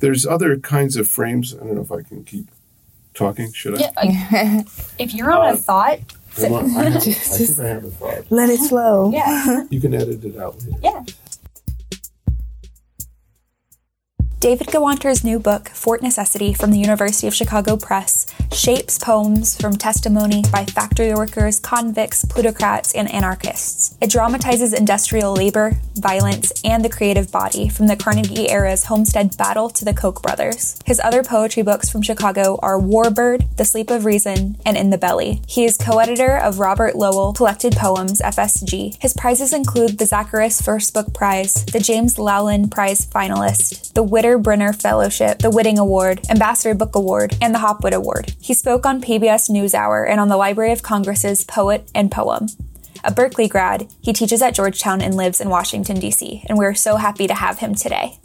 There's 0.00 0.24
other 0.24 0.56
kinds 0.58 0.96
of 0.96 1.08
frames. 1.08 1.54
I 1.54 1.58
don't 1.64 1.74
know 1.74 1.80
if 1.80 1.90
I 1.90 2.02
can 2.02 2.22
keep 2.22 2.46
talking. 3.14 3.52
Should 3.52 3.82
I? 3.82 3.92
Yeah, 4.04 4.62
if 4.98 5.12
you're 5.12 5.32
on 5.32 5.48
Uh, 5.48 5.52
a 5.54 5.56
thought, 5.56 5.98
Am 6.40 6.54
I, 6.54 6.58
I, 6.58 6.62
have, 6.84 6.96
I 6.96 7.00
think 7.00 7.58
I 7.58 7.66
have 7.66 7.84
a 7.84 7.90
thought. 7.90 8.24
Let 8.30 8.48
it 8.48 8.60
flow. 8.60 9.10
yeah, 9.12 9.64
You 9.70 9.80
can 9.80 9.94
edit 9.94 10.24
it 10.24 10.36
out 10.38 10.56
later. 10.62 10.78
yeah. 10.84 11.02
David 14.40 14.68
Gewanter's 14.68 15.24
new 15.24 15.40
book, 15.40 15.68
Fort 15.70 16.00
Necessity, 16.00 16.54
from 16.54 16.70
the 16.70 16.78
University 16.78 17.26
of 17.26 17.34
Chicago 17.34 17.76
Press, 17.76 18.24
shapes 18.52 18.96
poems 18.96 19.60
from 19.60 19.72
testimony 19.72 20.44
by 20.52 20.64
factory 20.64 21.12
workers, 21.12 21.58
convicts, 21.58 22.24
plutocrats, 22.24 22.94
and 22.94 23.12
anarchists. 23.12 23.98
It 24.00 24.10
dramatizes 24.10 24.72
industrial 24.72 25.32
labor, 25.34 25.72
violence, 25.96 26.52
and 26.64 26.84
the 26.84 26.88
creative 26.88 27.32
body 27.32 27.68
from 27.68 27.88
the 27.88 27.96
Carnegie 27.96 28.48
era's 28.48 28.84
Homestead 28.84 29.36
Battle 29.36 29.70
to 29.70 29.84
the 29.84 29.92
Koch 29.92 30.22
brothers. 30.22 30.78
His 30.86 31.00
other 31.00 31.24
poetry 31.24 31.64
books 31.64 31.90
from 31.90 32.02
Chicago 32.02 32.60
are 32.62 32.78
Warbird, 32.78 33.56
The 33.56 33.64
Sleep 33.64 33.90
of 33.90 34.04
Reason, 34.04 34.56
and 34.64 34.76
In 34.76 34.90
the 34.90 34.98
Belly. 34.98 35.42
He 35.48 35.64
is 35.64 35.76
co-editor 35.76 36.36
of 36.36 36.60
Robert 36.60 36.94
Lowell 36.94 37.32
Collected 37.32 37.74
Poems, 37.74 38.20
FSG. 38.20 39.02
His 39.02 39.14
prizes 39.14 39.52
include 39.52 39.98
the 39.98 40.04
Zacharis 40.04 40.62
First 40.62 40.94
Book 40.94 41.12
Prize, 41.12 41.64
the 41.64 41.80
James 41.80 42.20
Laughlin 42.20 42.70
Prize 42.70 43.04
finalist, 43.04 43.94
the 43.94 44.02
Witter 44.04 44.27
Bynner 44.36 44.74
Fellowship, 44.74 45.38
the 45.38 45.48
Whiting 45.48 45.78
Award, 45.78 46.22
Ambassador 46.28 46.74
Book 46.74 46.96
Award, 46.96 47.36
and 47.40 47.54
the 47.54 47.60
Hopwood 47.60 47.92
Award. 47.94 48.34
He 48.40 48.52
spoke 48.52 48.84
on 48.84 49.00
PBS 49.00 49.48
NewsHour 49.48 50.10
and 50.10 50.18
on 50.18 50.26
the 50.26 50.36
Library 50.36 50.72
of 50.72 50.82
Congress's 50.82 51.44
Poet 51.44 51.88
and 51.94 52.10
Poem. 52.10 52.48
A 53.04 53.12
Berkeley 53.12 53.46
grad, 53.46 53.86
he 54.00 54.12
teaches 54.12 54.42
at 54.42 54.56
Georgetown 54.56 55.00
and 55.00 55.14
lives 55.14 55.40
in 55.40 55.48
Washington, 55.48 56.00
D.C., 56.00 56.44
and 56.46 56.58
we're 56.58 56.74
so 56.74 56.96
happy 56.96 57.28
to 57.28 57.34
have 57.34 57.60
him 57.60 57.76
today. 57.76 58.18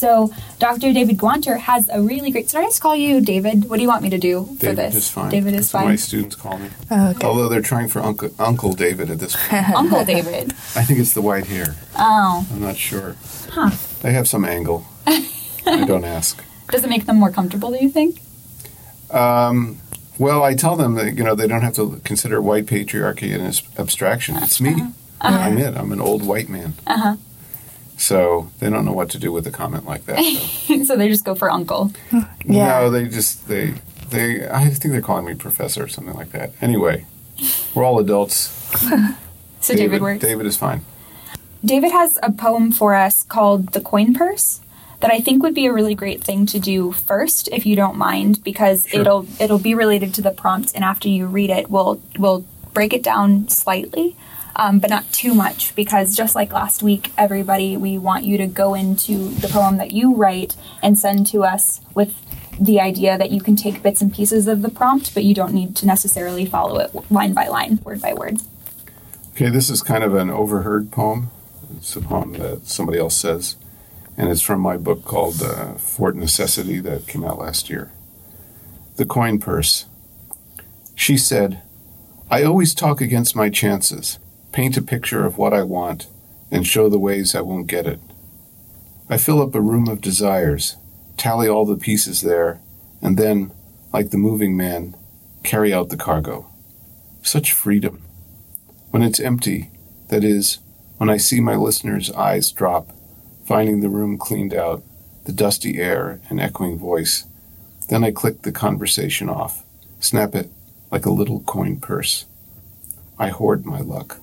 So 0.00 0.32
Dr. 0.58 0.94
David 0.94 1.18
Gewanter 1.18 1.58
has 1.58 1.90
a 1.90 2.00
really 2.00 2.30
great. 2.30 2.48
Should 2.48 2.60
I 2.60 2.64
just 2.64 2.80
call 2.80 2.96
you 2.96 3.20
David? 3.20 3.68
What 3.68 3.76
do 3.76 3.82
you 3.82 3.88
want 3.88 4.02
me 4.02 4.08
to 4.08 4.18
do 4.18 4.44
for 4.46 4.66
David 4.66 4.78
this? 4.78 4.94
is 4.94 5.10
fine. 5.10 5.30
David 5.30 5.52
is 5.54 5.70
That's 5.70 5.84
what 5.84 5.88
my 5.90 5.96
students 5.96 6.36
call 6.36 6.58
me. 6.58 6.70
Okay. 6.90 7.26
Although 7.26 7.50
they're 7.50 7.60
trying 7.60 7.88
for 7.88 8.00
Uncle, 8.00 8.30
Uncle 8.38 8.72
David 8.72 9.10
at 9.10 9.18
this 9.18 9.36
point. 9.36 9.68
Uncle 9.76 10.02
David. 10.06 10.52
I 10.74 10.84
think 10.84 11.00
it's 11.00 11.12
the 11.12 11.20
white 11.20 11.46
hair. 11.46 11.76
Oh, 11.98 12.46
I'm 12.50 12.62
not 12.62 12.78
sure. 12.78 13.16
Huh. 13.50 13.70
They 14.00 14.12
have 14.12 14.26
some 14.26 14.46
angle. 14.46 14.86
I 15.06 15.84
don't 15.86 16.04
ask. 16.04 16.42
does 16.70 16.82
it 16.82 16.88
make 16.88 17.04
them 17.04 17.16
more 17.16 17.30
comfortable? 17.30 17.70
Do 17.70 17.76
you 17.84 17.90
think? 17.90 18.22
Um, 19.10 19.80
well, 20.18 20.42
I 20.42 20.54
tell 20.54 20.76
them 20.76 20.94
that 20.94 21.18
you 21.18 21.24
know 21.24 21.34
they 21.34 21.46
don't 21.46 21.60
have 21.60 21.74
to 21.74 22.00
consider 22.04 22.40
white 22.40 22.64
patriarchy 22.64 23.34
an 23.34 23.42
abstraction. 23.78 24.36
It's 24.36 24.62
me. 24.62 24.82
I'm 25.20 25.58
it. 25.58 25.76
I'm 25.76 25.92
an 25.92 26.00
old 26.00 26.26
white 26.26 26.48
man. 26.48 26.72
Uh 26.86 27.16
So 28.00 28.50
they 28.60 28.70
don't 28.70 28.86
know 28.86 28.92
what 28.92 29.10
to 29.10 29.18
do 29.18 29.30
with 29.30 29.46
a 29.46 29.50
comment 29.50 29.84
like 29.84 30.06
that. 30.06 30.24
so. 30.24 30.84
so 30.84 30.96
they 30.96 31.08
just 31.08 31.24
go 31.24 31.34
for 31.34 31.50
Uncle. 31.50 31.92
Yeah. 32.46 32.80
No, 32.80 32.90
they 32.90 33.06
just 33.06 33.46
they 33.48 33.74
they. 34.08 34.48
I 34.48 34.68
think 34.70 34.92
they're 34.92 35.02
calling 35.02 35.26
me 35.26 35.34
professor 35.34 35.84
or 35.84 35.88
something 35.88 36.14
like 36.14 36.32
that. 36.32 36.52
Anyway, 36.62 37.04
we're 37.74 37.84
all 37.84 37.98
adults. 37.98 38.56
So 39.62 39.74
David, 39.74 40.00
works. 40.00 40.22
David 40.22 40.46
is 40.46 40.56
fine. 40.56 40.80
David 41.62 41.92
has 41.92 42.18
a 42.22 42.32
poem 42.32 42.72
for 42.72 42.94
us 42.94 43.22
called 43.22 43.72
The 43.74 43.80
Coin 43.82 44.14
Purse 44.14 44.62
that 45.00 45.10
I 45.12 45.20
think 45.20 45.42
would 45.42 45.52
be 45.54 45.66
a 45.66 45.72
really 45.72 45.94
great 45.94 46.24
thing 46.24 46.46
to 46.46 46.58
do 46.58 46.92
first 46.92 47.46
if 47.52 47.66
you 47.66 47.76
don't 47.76 47.96
mind 47.98 48.42
because 48.42 48.86
Sure. 48.86 49.00
it'll 49.02 49.26
it'll 49.38 49.58
be 49.58 49.74
related 49.74 50.14
to 50.14 50.22
the 50.22 50.30
prompt 50.30 50.72
and 50.74 50.82
after 50.82 51.08
you 51.10 51.26
read 51.26 51.50
it 51.50 51.70
we'll 51.70 52.00
we'll 52.18 52.46
break 52.72 52.94
it 52.94 53.02
down 53.02 53.48
slightly 53.48 54.16
um, 54.56 54.78
but 54.78 54.90
not 54.90 55.10
too 55.12 55.34
much 55.34 55.74
because 55.74 56.16
just 56.16 56.34
like 56.34 56.52
last 56.52 56.82
week 56.82 57.12
everybody 57.16 57.76
we 57.76 57.98
want 57.98 58.24
you 58.24 58.38
to 58.38 58.46
go 58.46 58.74
into 58.74 59.28
the 59.28 59.48
poem 59.48 59.76
that 59.76 59.92
you 59.92 60.14
write 60.14 60.56
and 60.82 60.98
send 60.98 61.26
to 61.26 61.44
us 61.44 61.80
with 61.94 62.14
the 62.60 62.80
idea 62.80 63.16
that 63.16 63.30
you 63.30 63.40
can 63.40 63.56
take 63.56 63.82
bits 63.82 64.02
and 64.02 64.14
pieces 64.14 64.46
of 64.46 64.62
the 64.62 64.68
prompt 64.68 65.14
but 65.14 65.24
you 65.24 65.34
don't 65.34 65.54
need 65.54 65.74
to 65.74 65.86
necessarily 65.86 66.44
follow 66.44 66.78
it 66.78 66.94
line 67.10 67.32
by 67.32 67.48
line 67.48 67.78
word 67.84 68.00
by 68.00 68.12
word 68.12 68.40
Okay, 69.40 69.48
this 69.48 69.70
is 69.70 69.80
kind 69.80 70.04
of 70.04 70.14
an 70.14 70.28
overheard 70.28 70.90
poem. 70.90 71.30
It's 71.74 71.96
a 71.96 72.02
poem 72.02 72.34
that 72.34 72.66
somebody 72.66 72.98
else 72.98 73.16
says, 73.16 73.56
and 74.14 74.28
it's 74.28 74.42
from 74.42 74.60
my 74.60 74.76
book 74.76 75.02
called 75.06 75.40
uh, 75.42 75.76
Fort 75.76 76.14
Necessity 76.14 76.78
that 76.80 77.06
came 77.06 77.24
out 77.24 77.38
last 77.38 77.70
year. 77.70 77.90
The 78.96 79.06
Coin 79.06 79.38
Purse. 79.38 79.86
She 80.94 81.16
said, 81.16 81.62
I 82.30 82.42
always 82.42 82.74
talk 82.74 83.00
against 83.00 83.34
my 83.34 83.48
chances, 83.48 84.18
paint 84.52 84.76
a 84.76 84.82
picture 84.82 85.24
of 85.24 85.38
what 85.38 85.54
I 85.54 85.62
want, 85.62 86.06
and 86.50 86.66
show 86.66 86.88
the 86.88 86.98
ways 86.98 87.34
I 87.34 87.40
won't 87.40 87.66
get 87.66 87.86
it. 87.86 88.00
I 89.08 89.16
fill 89.16 89.42
up 89.42 89.54
a 89.54 89.60
room 89.60 89.88
of 89.88 90.00
desires, 90.00 90.76
tally 91.16 91.48
all 91.48 91.64
the 91.64 91.76
pieces 91.76 92.22
there, 92.22 92.60
and 93.02 93.16
then, 93.16 93.52
like 93.92 94.10
the 94.10 94.18
moving 94.18 94.56
man, 94.56 94.96
carry 95.42 95.72
out 95.72 95.88
the 95.88 95.96
cargo. 95.96 96.50
Such 97.22 97.52
freedom. 97.52 98.02
When 98.90 99.02
it's 99.02 99.20
empty, 99.20 99.70
that 100.08 100.24
is, 100.24 100.58
when 100.98 101.10
I 101.10 101.16
see 101.16 101.40
my 101.40 101.56
listener's 101.56 102.10
eyes 102.12 102.50
drop, 102.50 102.90
finding 103.44 103.80
the 103.80 103.88
room 103.88 104.18
cleaned 104.18 104.54
out, 104.54 104.82
the 105.24 105.32
dusty 105.32 105.78
air 105.78 106.20
and 106.28 106.40
echoing 106.40 106.78
voice, 106.78 107.26
then 107.88 108.04
I 108.04 108.10
click 108.10 108.42
the 108.42 108.52
conversation 108.52 109.28
off, 109.28 109.64
snap 109.98 110.34
it 110.34 110.50
like 110.90 111.06
a 111.06 111.12
little 111.12 111.40
coin 111.40 111.80
purse. 111.80 112.26
I 113.18 113.28
hoard 113.28 113.66
my 113.66 113.80
luck. 113.80 114.20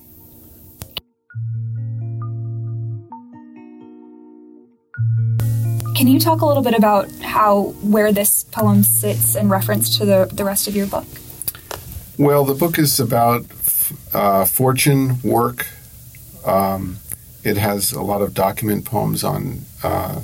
Can 5.98 6.06
you 6.06 6.20
talk 6.20 6.42
a 6.42 6.46
little 6.46 6.62
bit 6.62 6.74
about 6.74 7.10
how 7.22 7.74
where 7.82 8.12
this 8.12 8.44
poem 8.44 8.84
sits 8.84 9.34
in 9.34 9.48
reference 9.48 9.98
to 9.98 10.06
the, 10.06 10.30
the 10.32 10.44
rest 10.44 10.68
of 10.68 10.76
your 10.76 10.86
book? 10.86 11.04
Well, 12.16 12.44
the 12.44 12.54
book 12.54 12.78
is 12.78 13.00
about 13.00 13.46
uh, 14.14 14.44
fortune, 14.44 15.20
work. 15.22 15.66
Um, 16.46 16.98
it 17.42 17.56
has 17.56 17.90
a 17.90 18.00
lot 18.00 18.22
of 18.22 18.32
document 18.32 18.84
poems 18.84 19.24
on 19.24 19.62
uh, 19.82 20.20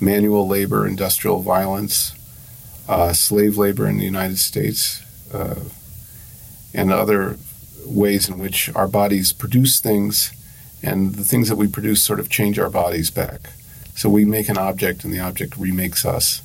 manual 0.00 0.48
labor, 0.48 0.86
industrial 0.86 1.42
violence, 1.42 2.14
uh, 2.88 3.12
slave 3.12 3.58
labor 3.58 3.86
in 3.86 3.98
the 3.98 4.04
United 4.04 4.38
States, 4.38 5.02
uh, 5.34 5.60
and 6.72 6.90
other 6.90 7.36
ways 7.84 8.26
in 8.26 8.38
which 8.38 8.74
our 8.74 8.88
bodies 8.88 9.34
produce 9.34 9.80
things, 9.80 10.32
and 10.82 11.16
the 11.16 11.24
things 11.24 11.50
that 11.50 11.56
we 11.56 11.68
produce 11.68 12.02
sort 12.02 12.20
of 12.20 12.30
change 12.30 12.58
our 12.58 12.70
bodies 12.70 13.10
back. 13.10 13.50
So 13.94 14.08
we 14.08 14.24
make 14.24 14.48
an 14.48 14.58
object, 14.58 15.04
and 15.04 15.12
the 15.12 15.20
object 15.20 15.56
remakes 15.56 16.04
us. 16.04 16.42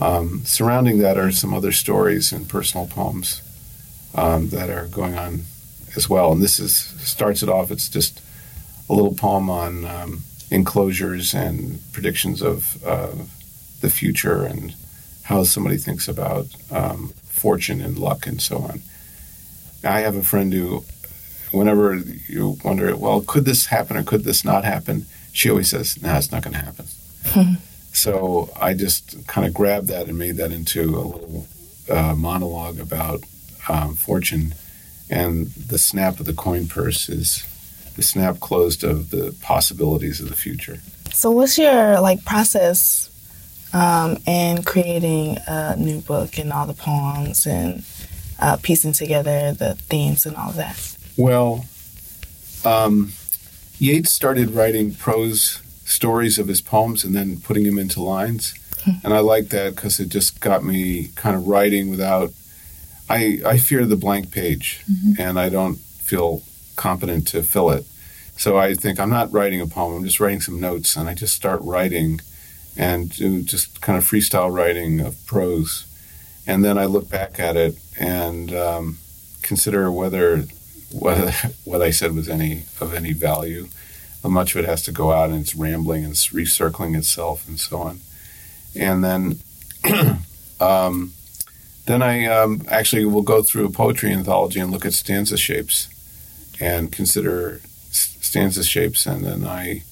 Um, 0.00 0.44
surrounding 0.44 0.98
that 0.98 1.16
are 1.16 1.30
some 1.30 1.54
other 1.54 1.72
stories 1.72 2.32
and 2.32 2.48
personal 2.48 2.86
poems 2.86 3.42
um, 4.14 4.48
that 4.48 4.70
are 4.70 4.86
going 4.86 5.16
on 5.16 5.42
as 5.96 6.08
well. 6.08 6.32
And 6.32 6.42
this 6.42 6.58
is 6.58 6.74
starts 6.74 7.42
it 7.42 7.48
off. 7.48 7.70
It's 7.70 7.88
just 7.88 8.20
a 8.88 8.92
little 8.92 9.14
poem 9.14 9.48
on 9.48 9.84
um, 9.84 10.22
enclosures 10.50 11.34
and 11.34 11.80
predictions 11.92 12.42
of 12.42 12.84
uh, 12.84 13.12
the 13.80 13.90
future 13.90 14.44
and 14.44 14.74
how 15.24 15.42
somebody 15.44 15.76
thinks 15.76 16.06
about 16.08 16.46
um, 16.70 17.08
fortune 17.24 17.80
and 17.80 17.98
luck 17.98 18.26
and 18.26 18.42
so 18.42 18.58
on. 18.58 18.82
I 19.82 20.00
have 20.00 20.16
a 20.16 20.22
friend 20.22 20.52
who, 20.52 20.84
whenever 21.50 21.96
you 22.28 22.58
wonder, 22.64 22.96
well, 22.96 23.20
could 23.20 23.44
this 23.44 23.66
happen 23.66 23.96
or 23.96 24.02
could 24.02 24.24
this 24.24 24.44
not 24.44 24.64
happen? 24.64 25.06
She 25.34 25.50
always 25.50 25.68
says, 25.68 26.00
"No, 26.00 26.16
it's 26.16 26.32
not 26.32 26.42
going 26.42 26.54
to 26.54 26.60
happen." 26.60 27.58
so 27.92 28.48
I 28.58 28.72
just 28.72 29.26
kind 29.26 29.46
of 29.46 29.52
grabbed 29.52 29.88
that 29.88 30.08
and 30.08 30.16
made 30.16 30.36
that 30.36 30.52
into 30.52 30.82
a 30.82 31.04
little 31.04 31.46
uh, 31.90 32.14
monologue 32.14 32.78
about 32.78 33.24
um, 33.68 33.96
fortune, 33.96 34.54
and 35.10 35.48
the 35.48 35.76
snap 35.76 36.20
of 36.20 36.26
the 36.26 36.32
coin 36.32 36.68
purse 36.68 37.08
is 37.08 37.44
the 37.96 38.02
snap 38.02 38.38
closed 38.40 38.84
of 38.84 39.10
the 39.10 39.34
possibilities 39.42 40.20
of 40.20 40.28
the 40.28 40.36
future. 40.36 40.78
So, 41.12 41.32
what's 41.32 41.58
your 41.58 42.00
like 42.00 42.24
process 42.24 43.10
um, 43.72 44.18
in 44.26 44.62
creating 44.62 45.38
a 45.48 45.74
new 45.76 46.00
book 46.00 46.38
and 46.38 46.52
all 46.52 46.66
the 46.66 46.74
poems 46.74 47.44
and 47.44 47.84
uh, 48.38 48.56
piecing 48.62 48.92
together 48.92 49.52
the 49.52 49.74
themes 49.74 50.26
and 50.26 50.36
all 50.36 50.52
that? 50.52 50.96
Well, 51.16 51.66
um, 52.64 53.12
Yeats 53.78 54.12
started 54.12 54.50
writing 54.50 54.94
prose 54.94 55.60
stories 55.84 56.38
of 56.38 56.48
his 56.48 56.60
poems 56.60 57.04
and 57.04 57.14
then 57.14 57.40
putting 57.40 57.64
them 57.64 57.78
into 57.78 58.02
lines, 58.02 58.54
and 59.02 59.12
I 59.12 59.18
like 59.18 59.48
that 59.48 59.74
because 59.74 59.98
it 60.00 60.08
just 60.08 60.40
got 60.40 60.64
me 60.64 61.08
kind 61.14 61.36
of 61.36 61.48
writing 61.48 61.90
without. 61.90 62.30
I 63.10 63.40
I 63.44 63.58
fear 63.58 63.84
the 63.84 63.96
blank 63.96 64.30
page, 64.30 64.82
and 65.18 65.38
I 65.38 65.48
don't 65.48 65.76
feel 65.78 66.42
competent 66.76 67.26
to 67.28 67.42
fill 67.42 67.70
it. 67.70 67.84
So 68.36 68.56
I 68.56 68.74
think 68.74 68.98
I'm 68.98 69.10
not 69.10 69.32
writing 69.32 69.60
a 69.60 69.66
poem. 69.66 69.96
I'm 69.96 70.04
just 70.04 70.20
writing 70.20 70.40
some 70.40 70.60
notes, 70.60 70.96
and 70.96 71.08
I 71.08 71.14
just 71.14 71.34
start 71.34 71.60
writing, 71.62 72.20
and 72.76 73.10
do 73.10 73.42
just 73.42 73.80
kind 73.80 73.98
of 73.98 74.04
freestyle 74.04 74.52
writing 74.52 75.00
of 75.00 75.24
prose, 75.26 75.86
and 76.46 76.64
then 76.64 76.78
I 76.78 76.86
look 76.86 77.10
back 77.10 77.38
at 77.38 77.56
it 77.56 77.76
and 77.98 78.52
um, 78.54 78.98
consider 79.42 79.90
whether 79.90 80.44
what 80.90 81.34
what 81.64 81.82
I 81.82 81.90
said 81.90 82.14
was 82.14 82.28
any 82.28 82.64
of 82.80 82.94
any 82.94 83.12
value. 83.12 83.68
much 84.22 84.54
of 84.54 84.64
it 84.64 84.68
has 84.68 84.82
to 84.82 84.92
go 84.92 85.12
out 85.12 85.30
and 85.30 85.40
it's 85.40 85.54
rambling 85.54 86.02
and 86.04 86.12
it's 86.12 86.28
recircling 86.28 86.96
itself 86.96 87.46
and 87.46 87.60
so 87.60 87.78
on. 87.78 88.00
And 88.74 89.04
then, 89.04 89.38
um, 90.60 91.12
then 91.86 92.02
I 92.02 92.24
um, 92.24 92.62
actually 92.68 93.04
will 93.04 93.22
go 93.22 93.42
through 93.42 93.66
a 93.66 93.70
poetry 93.70 94.12
anthology 94.12 94.60
and 94.60 94.72
look 94.72 94.86
at 94.86 94.94
stanza 94.94 95.36
shapes 95.36 95.88
and 96.60 96.90
consider 96.90 97.60
stanza 97.90 98.64
shapes, 98.64 99.06
and 99.06 99.24
then 99.24 99.44
I 99.44 99.82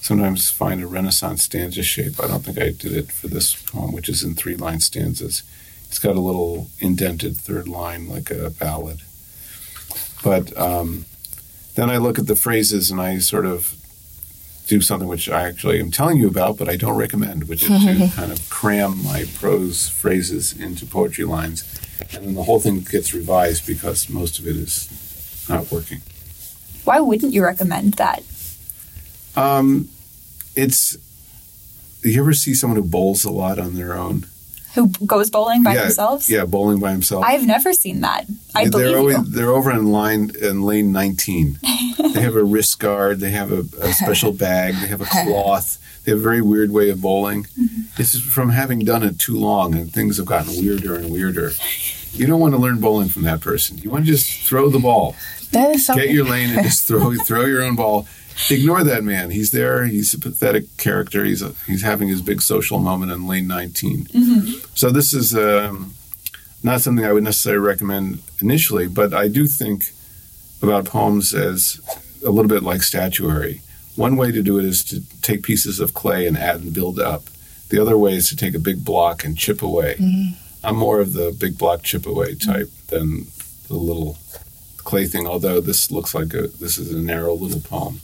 sometimes 0.00 0.50
find 0.50 0.82
a 0.82 0.86
Renaissance 0.86 1.42
stanza 1.42 1.82
shape. 1.82 2.20
I 2.22 2.28
don't 2.28 2.44
think 2.44 2.58
I 2.58 2.70
did 2.70 2.92
it 2.92 3.12
for 3.12 3.28
this 3.28 3.54
poem, 3.54 3.92
which 3.92 4.08
is 4.08 4.22
in 4.22 4.34
three 4.34 4.56
line 4.56 4.80
stanzas. 4.80 5.42
It's 5.88 5.98
got 5.98 6.16
a 6.16 6.20
little 6.20 6.68
indented 6.78 7.36
third 7.36 7.68
line, 7.68 8.08
like 8.08 8.30
a 8.30 8.50
ballad. 8.50 9.02
But 10.22 10.56
um, 10.56 11.04
then 11.74 11.90
I 11.90 11.96
look 11.96 12.18
at 12.18 12.26
the 12.26 12.36
phrases 12.36 12.90
and 12.90 13.00
I 13.00 13.18
sort 13.18 13.46
of 13.46 13.74
do 14.66 14.80
something 14.80 15.08
which 15.08 15.28
I 15.28 15.48
actually 15.48 15.80
am 15.80 15.90
telling 15.90 16.18
you 16.18 16.28
about, 16.28 16.56
but 16.56 16.68
I 16.68 16.76
don't 16.76 16.96
recommend, 16.96 17.48
which 17.48 17.62
is 17.64 17.68
to 17.68 18.08
kind 18.14 18.30
of 18.30 18.48
cram 18.50 19.02
my 19.02 19.24
prose 19.34 19.88
phrases 19.88 20.52
into 20.52 20.86
poetry 20.86 21.24
lines. 21.24 21.64
And 22.14 22.24
then 22.24 22.34
the 22.34 22.44
whole 22.44 22.60
thing 22.60 22.80
gets 22.80 23.12
revised 23.12 23.66
because 23.66 24.08
most 24.08 24.38
of 24.38 24.46
it 24.46 24.56
is 24.56 25.46
not 25.48 25.70
working. 25.72 26.02
Why 26.84 27.00
wouldn't 27.00 27.32
you 27.32 27.42
recommend 27.44 27.94
that? 27.94 28.22
Um, 29.36 29.88
it's. 30.54 30.96
You 32.02 32.22
ever 32.22 32.32
see 32.32 32.54
someone 32.54 32.76
who 32.76 32.88
bowls 32.88 33.24
a 33.24 33.30
lot 33.30 33.58
on 33.58 33.74
their 33.74 33.94
own? 33.94 34.26
Who 34.74 34.88
goes 35.04 35.30
bowling 35.30 35.64
by 35.64 35.74
yeah, 35.74 35.82
themselves? 35.82 36.30
Yeah, 36.30 36.44
bowling 36.44 36.78
by 36.78 36.92
himself. 36.92 37.24
I've 37.26 37.46
never 37.46 37.72
seen 37.72 38.02
that. 38.02 38.26
I 38.54 38.68
they're 38.68 38.70
believe 38.70 38.96
always, 38.96 39.16
you. 39.18 39.24
They're 39.24 39.50
over 39.50 39.70
in 39.72 39.90
line 39.90 40.30
in 40.40 40.62
lane 40.62 40.92
19. 40.92 41.58
they 42.14 42.20
have 42.20 42.36
a 42.36 42.44
wrist 42.44 42.78
guard. 42.78 43.18
They 43.20 43.30
have 43.30 43.50
a, 43.50 43.64
a 43.80 43.92
special 43.92 44.32
bag. 44.32 44.74
They 44.74 44.86
have 44.86 45.00
a 45.00 45.06
cloth. 45.06 45.78
They 46.04 46.12
have 46.12 46.20
a 46.20 46.22
very 46.22 46.40
weird 46.40 46.70
way 46.70 46.88
of 46.90 47.02
bowling. 47.02 47.44
Mm-hmm. 47.44 47.80
This 47.96 48.14
is 48.14 48.22
from 48.22 48.50
having 48.50 48.80
done 48.80 49.02
it 49.02 49.18
too 49.18 49.36
long, 49.36 49.74
and 49.74 49.92
things 49.92 50.16
have 50.18 50.26
gotten 50.26 50.52
weirder 50.52 50.94
and 50.94 51.10
weirder. 51.10 51.52
You 52.12 52.26
don't 52.26 52.40
want 52.40 52.54
to 52.54 52.58
learn 52.58 52.80
bowling 52.80 53.08
from 53.08 53.22
that 53.22 53.40
person. 53.40 53.78
You 53.78 53.90
want 53.90 54.06
to 54.06 54.10
just 54.10 54.46
throw 54.46 54.68
the 54.68 54.78
ball, 54.78 55.14
That 55.52 55.74
is 55.74 55.86
something. 55.86 56.06
get 56.06 56.14
your 56.14 56.24
lane, 56.26 56.50
and 56.50 56.62
just 56.66 56.86
throw 56.86 57.14
throw 57.16 57.44
your 57.44 57.62
own 57.62 57.76
ball. 57.76 58.06
Ignore 58.48 58.84
that 58.84 59.04
man. 59.04 59.30
He's 59.30 59.50
there. 59.50 59.84
He's 59.86 60.14
a 60.14 60.18
pathetic 60.18 60.76
character. 60.76 61.24
He's 61.24 61.42
a, 61.42 61.52
he's 61.66 61.82
having 61.82 62.08
his 62.08 62.22
big 62.22 62.40
social 62.42 62.78
moment 62.78 63.12
in 63.12 63.26
lane 63.26 63.46
19. 63.46 64.06
So 64.74 64.90
this 64.90 65.12
is 65.12 65.34
um, 65.36 65.94
not 66.62 66.80
something 66.80 67.04
I 67.04 67.12
would 67.12 67.24
necessarily 67.24 67.64
recommend 67.66 68.20
initially, 68.40 68.88
but 68.88 69.12
I 69.14 69.28
do 69.28 69.46
think 69.46 69.90
about 70.62 70.84
poems 70.84 71.32
as 71.34 71.80
a 72.24 72.30
little 72.30 72.48
bit 72.48 72.62
like 72.62 72.82
statuary. 72.82 73.60
One 73.96 74.16
way 74.16 74.30
to 74.32 74.42
do 74.42 74.58
it 74.58 74.64
is 74.64 74.82
to 74.84 75.00
take 75.22 75.42
pieces 75.42 75.80
of 75.80 75.94
clay 75.94 76.26
and 76.26 76.36
add 76.36 76.60
and 76.60 76.72
build 76.72 76.98
up. 76.98 77.24
The 77.68 77.80
other 77.80 77.96
way 77.96 78.14
is 78.14 78.28
to 78.30 78.36
take 78.36 78.54
a 78.54 78.58
big 78.58 78.84
block 78.84 79.24
and 79.24 79.36
chip 79.38 79.62
away. 79.62 79.96
I'm 80.64 80.76
more 80.76 81.00
of 81.00 81.12
the 81.12 81.34
big 81.38 81.56
block 81.56 81.82
chip 81.82 82.04
away 82.06 82.34
type 82.34 82.68
than 82.88 83.26
the 83.68 83.74
little 83.74 84.18
clay 84.90 85.06
thing. 85.06 85.26
Although 85.26 85.60
this 85.60 85.90
looks 85.90 86.14
like 86.14 86.34
a 86.34 86.48
this 86.48 86.76
is 86.76 86.92
a 86.92 86.98
narrow 86.98 87.34
little 87.34 87.60
poem. 87.60 88.00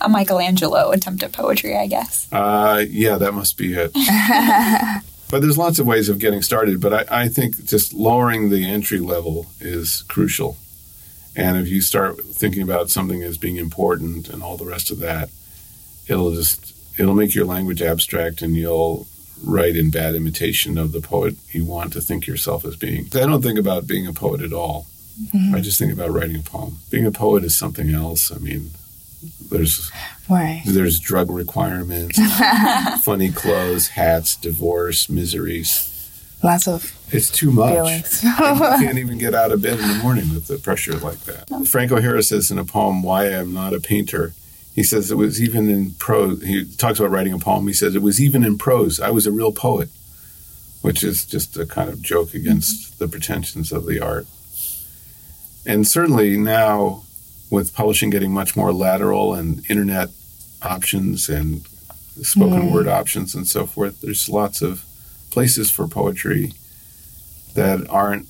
A 0.00 0.08
Michelangelo 0.08 0.90
attempt 0.90 1.22
at 1.22 1.32
poetry, 1.32 1.76
I 1.76 1.86
guess. 1.86 2.26
Uh, 2.32 2.84
yeah, 2.88 3.18
that 3.18 3.34
must 3.34 3.58
be 3.58 3.74
it. 3.74 3.92
but 5.30 5.40
there's 5.40 5.58
lots 5.58 5.78
of 5.78 5.86
ways 5.86 6.08
of 6.08 6.18
getting 6.18 6.40
started. 6.40 6.80
But 6.80 7.12
I, 7.12 7.24
I 7.24 7.28
think 7.28 7.64
just 7.66 7.92
lowering 7.92 8.48
the 8.48 8.64
entry 8.64 8.98
level 8.98 9.46
is 9.60 10.02
crucial. 10.08 10.56
And 11.36 11.58
if 11.58 11.68
you 11.68 11.80
start 11.80 12.18
thinking 12.24 12.62
about 12.62 12.90
something 12.90 13.22
as 13.22 13.38
being 13.38 13.56
important 13.56 14.28
and 14.30 14.42
all 14.42 14.56
the 14.56 14.64
rest 14.64 14.90
of 14.90 14.98
that, 15.00 15.28
it'll 16.08 16.34
just 16.34 16.74
it'll 16.98 17.14
make 17.14 17.34
your 17.34 17.44
language 17.44 17.82
abstract, 17.82 18.42
and 18.42 18.56
you'll 18.56 19.06
write 19.44 19.76
in 19.76 19.90
bad 19.90 20.14
imitation 20.14 20.76
of 20.78 20.92
the 20.92 21.00
poet 21.00 21.34
you 21.50 21.64
want 21.64 21.92
to 21.92 22.00
think 22.00 22.26
yourself 22.26 22.64
as 22.64 22.76
being. 22.76 23.06
I 23.14 23.26
don't 23.26 23.42
think 23.42 23.58
about 23.58 23.86
being 23.86 24.06
a 24.06 24.12
poet 24.12 24.40
at 24.42 24.52
all. 24.52 24.86
Mm-hmm. 25.20 25.54
I 25.54 25.60
just 25.60 25.78
think 25.78 25.92
about 25.92 26.10
writing 26.10 26.36
a 26.36 26.40
poem. 26.40 26.78
Being 26.90 27.06
a 27.06 27.10
poet 27.12 27.44
is 27.44 27.56
something 27.56 27.90
else. 27.90 28.32
I 28.32 28.38
mean, 28.38 28.70
there's 29.50 29.90
Right. 30.28 30.62
there's 30.64 30.98
drug 30.98 31.30
requirements, 31.30 32.18
funny 33.02 33.30
clothes, 33.30 33.88
hats, 33.88 34.36
divorce, 34.36 35.08
miseries. 35.10 35.86
Lots 36.42 36.66
of 36.68 36.96
It's 37.10 37.28
too 37.30 37.50
much. 37.50 37.74
feelings. 37.74 38.22
you 38.24 38.30
can't 38.38 38.98
even 38.98 39.18
get 39.18 39.34
out 39.34 39.52
of 39.52 39.60
bed 39.60 39.78
in 39.78 39.88
the 39.88 39.94
morning 40.02 40.32
with 40.32 40.46
the 40.46 40.56
pressure 40.56 40.96
like 40.98 41.20
that. 41.24 41.48
Frank 41.68 41.92
O'Hara 41.92 42.22
says 42.22 42.50
in 42.50 42.58
a 42.58 42.64
poem, 42.64 43.02
Why 43.02 43.26
I'm 43.26 43.52
Not 43.52 43.74
a 43.74 43.80
Painter, 43.80 44.32
he 44.74 44.82
says 44.82 45.10
it 45.10 45.16
was 45.16 45.42
even 45.42 45.68
in 45.68 45.90
prose. 45.92 46.42
He 46.42 46.64
talks 46.64 46.98
about 46.98 47.10
writing 47.10 47.34
a 47.34 47.38
poem. 47.38 47.66
He 47.66 47.74
says 47.74 47.94
it 47.94 48.00
was 48.02 48.20
even 48.22 48.42
in 48.44 48.56
prose. 48.56 49.00
I 49.00 49.10
was 49.10 49.26
a 49.26 49.32
real 49.32 49.52
poet, 49.52 49.90
which 50.80 51.02
is 51.02 51.26
just 51.26 51.58
a 51.58 51.66
kind 51.66 51.90
of 51.90 52.00
joke 52.00 52.32
against 52.32 52.98
the 52.98 53.08
pretensions 53.08 53.70
of 53.72 53.84
the 53.84 54.00
art. 54.00 54.26
And 55.66 55.86
certainly 55.86 56.36
now, 56.36 57.04
with 57.50 57.74
publishing 57.74 58.10
getting 58.10 58.32
much 58.32 58.56
more 58.56 58.72
lateral 58.72 59.34
and 59.34 59.68
internet 59.70 60.08
options 60.62 61.28
and 61.28 61.66
spoken 62.22 62.70
word 62.70 62.88
options 62.88 63.34
and 63.34 63.46
so 63.46 63.66
forth, 63.66 64.00
there's 64.00 64.28
lots 64.28 64.62
of 64.62 64.84
places 65.30 65.70
for 65.70 65.86
poetry 65.86 66.52
that 67.54 67.88
aren't 67.88 68.26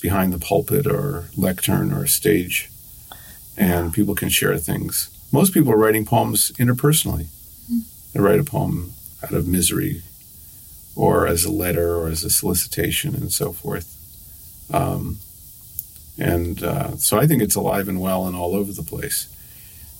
behind 0.00 0.32
the 0.32 0.38
pulpit 0.38 0.86
or 0.86 1.24
lectern 1.36 1.92
or 1.92 2.06
stage, 2.06 2.70
and 3.56 3.92
people 3.92 4.14
can 4.14 4.28
share 4.28 4.56
things. 4.58 5.08
Most 5.32 5.54
people 5.54 5.72
are 5.72 5.78
writing 5.78 6.04
poems 6.04 6.52
interpersonally. 6.52 7.26
They 8.12 8.20
write 8.20 8.40
a 8.40 8.44
poem 8.44 8.92
out 9.22 9.32
of 9.32 9.46
misery, 9.46 10.02
or 10.94 11.26
as 11.26 11.44
a 11.44 11.52
letter, 11.52 11.96
or 11.96 12.08
as 12.08 12.24
a 12.24 12.30
solicitation, 12.30 13.14
and 13.14 13.32
so 13.32 13.52
forth. 13.52 13.98
Um, 14.72 15.20
and 16.18 16.62
uh, 16.62 16.96
so 16.96 17.18
I 17.18 17.26
think 17.26 17.42
it's 17.42 17.54
alive 17.54 17.88
and 17.88 18.00
well 18.00 18.26
and 18.26 18.36
all 18.36 18.54
over 18.54 18.72
the 18.72 18.82
place. 18.82 19.28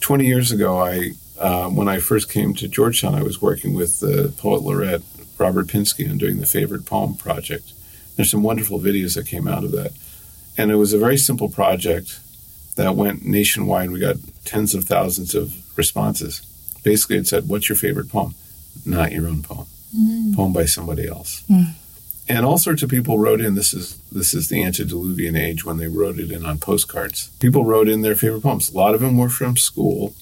Twenty 0.00 0.26
years 0.26 0.52
ago, 0.52 0.78
I 0.78 1.12
uh, 1.38 1.68
when 1.68 1.88
I 1.88 1.98
first 1.98 2.30
came 2.30 2.54
to 2.54 2.68
Georgetown, 2.68 3.14
I 3.14 3.22
was 3.22 3.42
working 3.42 3.74
with 3.74 4.00
the 4.00 4.32
poet 4.36 4.62
laureate 4.62 5.02
Robert 5.38 5.66
Pinsky 5.66 6.08
on 6.08 6.18
doing 6.18 6.38
the 6.38 6.46
favorite 6.46 6.86
poem 6.86 7.14
project. 7.14 7.72
There's 8.16 8.30
some 8.30 8.42
wonderful 8.42 8.78
videos 8.78 9.14
that 9.14 9.26
came 9.26 9.48
out 9.48 9.64
of 9.64 9.72
that. 9.72 9.92
And 10.56 10.70
it 10.70 10.76
was 10.76 10.92
a 10.92 10.98
very 10.98 11.16
simple 11.16 11.48
project 11.48 12.20
that 12.76 12.94
went 12.94 13.24
nationwide. 13.24 13.90
We 13.90 14.00
got 14.00 14.16
tens 14.44 14.74
of 14.74 14.84
thousands 14.84 15.34
of 15.34 15.54
responses. 15.78 16.42
Basically, 16.84 17.16
it 17.16 17.26
said, 17.26 17.48
What's 17.48 17.68
your 17.68 17.76
favorite 17.76 18.10
poem? 18.10 18.34
Not 18.84 19.12
your 19.12 19.26
own 19.26 19.42
poem. 19.42 19.66
Poem 20.34 20.52
by 20.52 20.66
somebody 20.66 21.06
else. 21.08 21.42
And 22.28 22.46
all 22.46 22.58
sorts 22.58 22.82
of 22.82 22.90
people 22.90 23.18
wrote 23.18 23.40
in. 23.40 23.54
This 23.54 23.74
is 23.74 23.96
this 24.12 24.32
is 24.32 24.48
the 24.48 24.62
antediluvian 24.62 25.36
age 25.36 25.64
when 25.64 25.78
they 25.78 25.88
wrote 25.88 26.18
it 26.18 26.30
in 26.30 26.44
on 26.44 26.58
postcards. 26.58 27.28
People 27.40 27.64
wrote 27.64 27.88
in 27.88 28.02
their 28.02 28.14
favorite 28.14 28.42
poems. 28.42 28.70
A 28.70 28.76
lot 28.76 28.94
of 28.94 29.00
them 29.00 29.16
were 29.16 29.28
from 29.28 29.56
school 29.56 30.14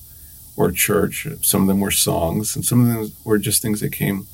or 0.57 0.71
church. 0.71 1.26
Some 1.42 1.62
of 1.62 1.69
them 1.69 1.80
were 1.80 1.90
songs, 1.90 2.57
and 2.57 2.64
some 2.64 2.80
of 2.80 2.87
them 2.88 3.12
were 3.25 3.38
just 3.38 3.62
things 3.62 3.80
they 3.80 3.90
came 3.90 4.26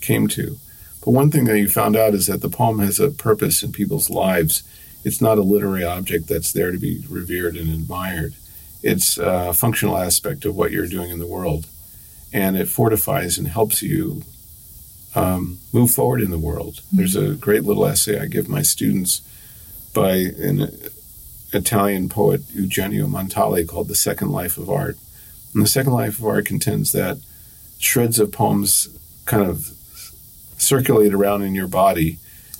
came 0.00 0.28
to. 0.28 0.56
But 1.04 1.12
one 1.12 1.30
thing 1.30 1.44
that 1.44 1.58
you 1.58 1.68
found 1.68 1.96
out 1.96 2.14
is 2.14 2.26
that 2.26 2.42
the 2.42 2.48
poem 2.48 2.78
has 2.78 3.00
a 3.00 3.10
purpose 3.10 3.62
in 3.62 3.72
people's 3.72 4.10
lives. 4.10 4.62
It's 5.04 5.20
not 5.20 5.38
a 5.38 5.42
literary 5.42 5.84
object 5.84 6.28
that's 6.28 6.52
there 6.52 6.72
to 6.72 6.78
be 6.78 7.04
revered 7.08 7.56
and 7.56 7.70
admired. 7.70 8.34
It's 8.82 9.18
a 9.18 9.52
functional 9.52 9.96
aspect 9.96 10.44
of 10.44 10.56
what 10.56 10.72
you're 10.72 10.86
doing 10.86 11.10
in 11.10 11.18
the 11.18 11.26
world. 11.26 11.66
And 12.32 12.56
it 12.56 12.68
fortifies 12.68 13.38
and 13.38 13.48
helps 13.48 13.82
you 13.82 14.22
um, 15.14 15.58
move 15.72 15.90
forward 15.90 16.20
in 16.20 16.30
the 16.30 16.38
world. 16.38 16.80
There's 16.92 17.16
a 17.16 17.34
great 17.34 17.64
little 17.64 17.86
essay 17.86 18.20
I 18.20 18.26
give 18.26 18.48
my 18.48 18.62
students 18.62 19.22
by 19.92 20.12
an 20.12 20.70
Italian 21.52 22.08
poet, 22.08 22.42
Eugenio 22.52 23.06
Montale, 23.06 23.64
called 23.66 23.88
The 23.88 23.94
Second 23.94 24.30
Life 24.30 24.56
of 24.56 24.70
Art. 24.70 24.96
And 25.52 25.62
The 25.62 25.68
Second 25.68 25.92
Life 25.92 26.18
of 26.18 26.26
Art 26.26 26.46
contends 26.46 26.92
that 26.92 27.18
shreds 27.78 28.18
of 28.18 28.30
poems 28.30 28.88
kind 29.24 29.48
of 29.48 29.72
circulate 30.58 31.12
around 31.12 31.42
in 31.42 31.54
your 31.54 31.66
body. 31.66 32.18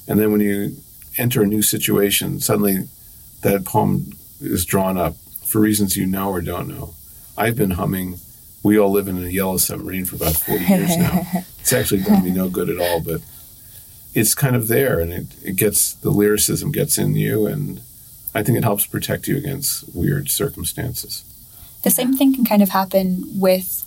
And 0.09 0.19
then 0.19 0.33
when 0.33 0.41
you 0.41 0.77
enter 1.19 1.43
a 1.43 1.47
new 1.47 1.63
situation, 1.63 2.41
suddenly 2.41 2.89
that 3.43 3.65
poem 3.65 4.13
is 4.41 4.65
drawn 4.65 4.97
up 4.97 5.15
for 5.45 5.61
reasons 5.61 5.97
you 5.97 6.07
know 6.07 6.31
or 6.31 6.41
don't 6.41 6.69
know. 6.69 6.95
I've 7.37 7.57
been 7.57 7.73
humming 7.73 8.19
We 8.63 8.79
All 8.79 8.91
Live 8.91 9.09
in 9.09 9.23
a 9.23 9.29
Yellow 9.29 9.57
Submarine 9.59 10.05
for 10.05 10.17
about 10.17 10.35
40 10.35 10.65
years 10.65 10.97
now. 10.97 11.27
It's 11.61 11.73
actually 11.73 12.03
done 12.03 12.25
me 12.25 12.31
no 12.31 12.49
good 12.49 12.69
at 12.69 12.79
all, 12.79 13.01
but 13.01 13.21
it's 14.15 14.35
kind 14.35 14.57
of 14.57 14.69
there 14.69 15.01
and 15.01 15.13
it, 15.13 15.27
it 15.45 15.57
gets 15.57 15.95
the 15.95 16.11
lyricism 16.11 16.73
gets 16.73 16.99
in 16.99 17.15
you 17.15 17.47
and 17.47 17.81
I 18.35 18.43
think 18.43 18.59
it 18.59 18.65
helps 18.65 18.87
protect 18.87 19.27
you 19.27 19.37
against 19.37 19.95
weird 19.95 20.31
circumstances. 20.31 21.25
The 21.83 21.91
same 21.91 22.17
thing 22.17 22.35
can 22.35 22.45
kind 22.45 22.63
of 22.63 22.71
happen 22.71 23.25
with 23.41 23.87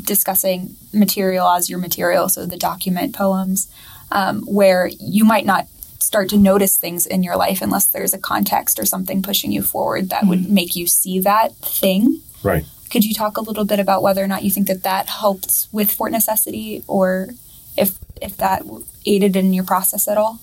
discussing 0.00 0.76
material 0.92 1.48
as 1.48 1.68
your 1.68 1.78
material, 1.78 2.28
so 2.28 2.46
the 2.46 2.56
document 2.56 3.14
poems, 3.14 3.70
um, 4.10 4.42
where 4.42 4.88
you 4.98 5.24
might 5.24 5.44
not 5.44 5.66
start 5.98 6.28
to 6.30 6.36
notice 6.36 6.76
things 6.76 7.06
in 7.06 7.22
your 7.22 7.36
life 7.36 7.62
unless 7.62 7.86
there's 7.86 8.14
a 8.14 8.18
context 8.18 8.78
or 8.78 8.84
something 8.84 9.22
pushing 9.22 9.52
you 9.52 9.62
forward 9.62 10.10
that 10.10 10.26
would 10.26 10.50
make 10.50 10.74
you 10.74 10.86
see 10.86 11.20
that 11.20 11.54
thing. 11.56 12.20
Right. 12.42 12.64
Could 12.92 13.06
you 13.06 13.14
talk 13.14 13.38
a 13.38 13.40
little 13.40 13.64
bit 13.64 13.80
about 13.80 14.02
whether 14.02 14.22
or 14.22 14.26
not 14.28 14.44
you 14.44 14.50
think 14.50 14.66
that 14.66 14.82
that 14.82 15.08
helped 15.08 15.66
with 15.72 15.90
Fort 15.90 16.12
Necessity, 16.12 16.84
or 16.86 17.30
if 17.74 17.98
if 18.20 18.36
that 18.36 18.64
aided 19.06 19.34
in 19.34 19.54
your 19.54 19.64
process 19.64 20.06
at 20.06 20.18
all? 20.18 20.40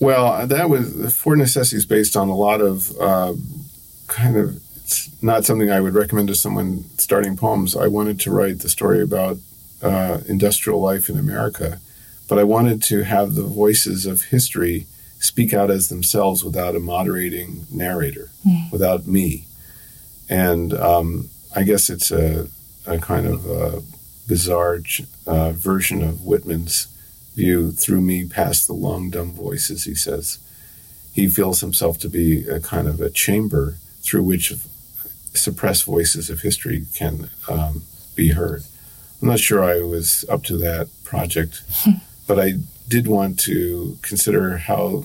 Well, 0.00 0.44
that 0.48 0.68
was 0.68 1.16
Fort 1.16 1.38
Necessity 1.38 1.76
is 1.76 1.86
based 1.86 2.16
on 2.16 2.28
a 2.28 2.34
lot 2.34 2.60
of 2.60 2.90
uh, 3.00 3.34
kind 4.08 4.36
of. 4.36 4.60
It's 4.78 5.22
not 5.22 5.44
something 5.44 5.70
I 5.70 5.80
would 5.80 5.94
recommend 5.94 6.26
to 6.26 6.34
someone 6.34 6.86
starting 6.98 7.36
poems. 7.36 7.76
I 7.76 7.86
wanted 7.86 8.18
to 8.22 8.32
write 8.32 8.58
the 8.58 8.68
story 8.68 9.00
about 9.00 9.38
uh, 9.80 10.18
industrial 10.26 10.80
life 10.80 11.08
in 11.08 11.16
America, 11.16 11.78
but 12.28 12.36
I 12.36 12.42
wanted 12.42 12.82
to 12.84 13.04
have 13.04 13.36
the 13.36 13.44
voices 13.44 14.06
of 14.06 14.22
history 14.22 14.88
speak 15.20 15.54
out 15.54 15.70
as 15.70 15.88
themselves 15.88 16.42
without 16.42 16.74
a 16.74 16.80
moderating 16.80 17.66
narrator, 17.70 18.30
mm. 18.44 18.72
without 18.72 19.06
me. 19.06 19.46
And 20.28 20.74
um, 20.74 21.30
I 21.54 21.62
guess 21.64 21.90
it's 21.90 22.10
a, 22.10 22.48
a 22.86 22.98
kind 22.98 23.26
of 23.26 23.46
a 23.46 23.82
bizarre 24.26 24.80
uh, 25.26 25.52
version 25.52 26.02
of 26.02 26.24
Whitman's 26.24 26.88
view 27.34 27.72
through 27.72 28.00
me 28.00 28.26
past 28.26 28.66
the 28.66 28.72
long 28.72 29.10
dumb 29.10 29.32
voices, 29.32 29.84
he 29.84 29.94
says. 29.94 30.38
He 31.12 31.28
feels 31.28 31.60
himself 31.60 31.98
to 32.00 32.08
be 32.08 32.48
a 32.48 32.60
kind 32.60 32.88
of 32.88 33.00
a 33.00 33.10
chamber 33.10 33.76
through 34.00 34.22
which 34.22 34.52
suppressed 35.34 35.84
voices 35.84 36.30
of 36.30 36.40
history 36.40 36.86
can 36.94 37.30
um, 37.48 37.82
be 38.14 38.30
heard. 38.30 38.62
I'm 39.20 39.28
not 39.28 39.40
sure 39.40 39.62
I 39.62 39.80
was 39.82 40.24
up 40.28 40.42
to 40.44 40.56
that 40.58 40.88
project, 41.04 41.62
but 42.26 42.38
I 42.40 42.54
did 42.88 43.06
want 43.06 43.38
to 43.40 43.98
consider 44.02 44.56
how 44.58 45.04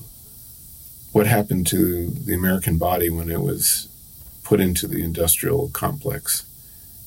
what 1.11 1.27
happened 1.27 1.67
to 1.67 2.09
the 2.09 2.33
American 2.33 2.77
body 2.77 3.09
when 3.09 3.29
it 3.31 3.41
was 3.41 3.87
put 4.47 4.61
into 4.61 4.87
the 4.87 5.03
industrial 5.03 5.69
complex. 5.73 6.45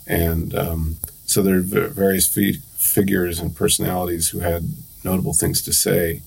And 0.06 0.54
um, 0.54 0.96
so 1.24 1.40
there 1.42 1.56
are 1.56 1.88
various 1.88 2.26
fi- 2.26 2.60
figures 2.76 3.40
and 3.40 3.56
personalities 3.56 4.28
who 4.28 4.40
had 4.40 4.64
notable 5.04 5.32
things 5.32 5.62
to 5.62 5.72
say. 5.72 6.20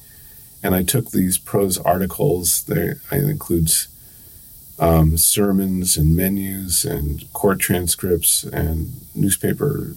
And 0.63 0.73
I 0.73 0.81
took 0.81 1.11
these 1.11 1.37
prose 1.37 1.77
articles, 1.77 2.63
there 2.63 2.97
it 3.11 3.29
includes 3.29 3.89
um, 4.79 5.17
sermons 5.17 5.97
and 5.97 6.15
menus 6.15 6.83
and 6.83 7.31
court 7.31 7.59
transcripts 7.59 8.43
and 8.43 8.93
newspaper 9.13 9.95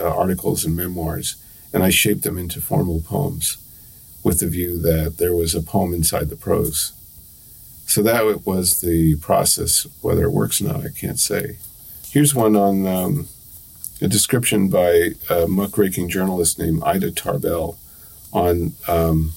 uh, 0.00 0.08
articles 0.08 0.64
and 0.64 0.74
memoirs, 0.74 1.36
and 1.74 1.82
I 1.82 1.90
shaped 1.90 2.22
them 2.22 2.38
into 2.38 2.62
formal 2.62 3.02
poems 3.02 3.58
with 4.22 4.40
the 4.40 4.48
view 4.48 4.80
that 4.80 5.18
there 5.18 5.34
was 5.34 5.54
a 5.54 5.60
poem 5.60 5.92
inside 5.92 6.30
the 6.30 6.36
prose. 6.36 6.92
So 7.86 8.02
that 8.02 8.46
was 8.46 8.80
the 8.80 9.16
process. 9.16 9.86
Whether 10.00 10.24
it 10.24 10.32
works 10.32 10.60
or 10.60 10.64
not, 10.64 10.84
I 10.84 10.88
can't 10.88 11.18
say. 11.18 11.58
Here's 12.08 12.34
one 12.34 12.56
on 12.56 12.86
um, 12.86 13.28
a 14.00 14.08
description 14.08 14.68
by 14.68 15.10
a 15.30 15.46
muckraking 15.46 16.08
journalist 16.08 16.58
named 16.58 16.82
Ida 16.84 17.10
Tarbell 17.10 17.78
on 18.32 18.74
um, 18.88 19.32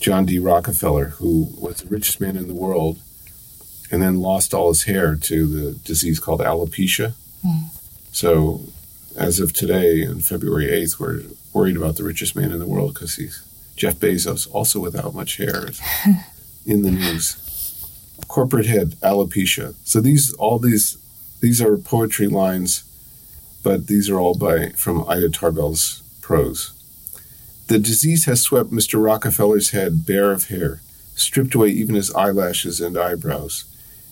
John 0.00 0.26
D. 0.26 0.38
Rockefeller, 0.38 1.10
who 1.10 1.48
was 1.58 1.78
the 1.78 1.88
richest 1.88 2.20
man 2.20 2.36
in 2.36 2.48
the 2.48 2.54
world 2.54 2.98
and 3.92 4.02
then 4.02 4.20
lost 4.20 4.54
all 4.54 4.68
his 4.68 4.84
hair 4.84 5.14
to 5.14 5.46
the 5.46 5.72
disease 5.80 6.18
called 6.18 6.40
alopecia. 6.40 7.12
Mm. 7.44 7.68
So, 8.10 8.62
as 9.16 9.38
of 9.38 9.52
today, 9.52 10.06
on 10.06 10.20
February 10.20 10.66
8th, 10.66 10.98
we're 10.98 11.22
worried 11.52 11.76
about 11.76 11.96
the 11.96 12.04
richest 12.04 12.34
man 12.34 12.50
in 12.50 12.58
the 12.58 12.66
world 12.66 12.94
because 12.94 13.16
he's 13.16 13.42
Jeff 13.76 13.96
Bezos, 13.96 14.48
also 14.52 14.80
without 14.80 15.14
much 15.14 15.36
hair, 15.36 15.68
in 16.64 16.82
the 16.82 16.90
news. 16.90 17.38
Corporate 18.28 18.66
head, 18.66 18.92
alopecia. 19.02 19.74
So 19.84 20.00
these, 20.00 20.32
all 20.34 20.58
these, 20.58 20.98
these 21.40 21.60
are 21.60 21.76
poetry 21.76 22.28
lines, 22.28 22.84
but 23.62 23.86
these 23.86 24.08
are 24.08 24.18
all 24.18 24.34
by 24.34 24.70
from 24.70 25.08
Ida 25.08 25.30
Tarbell's 25.30 26.02
prose. 26.20 26.72
The 27.68 27.78
disease 27.78 28.26
has 28.26 28.40
swept 28.40 28.70
Mr. 28.70 29.02
Rockefeller's 29.02 29.70
head 29.70 30.04
bare 30.06 30.32
of 30.32 30.48
hair, 30.48 30.80
stripped 31.14 31.54
away 31.54 31.68
even 31.68 31.94
his 31.94 32.12
eyelashes 32.14 32.80
and 32.80 32.98
eyebrows, 32.98 33.64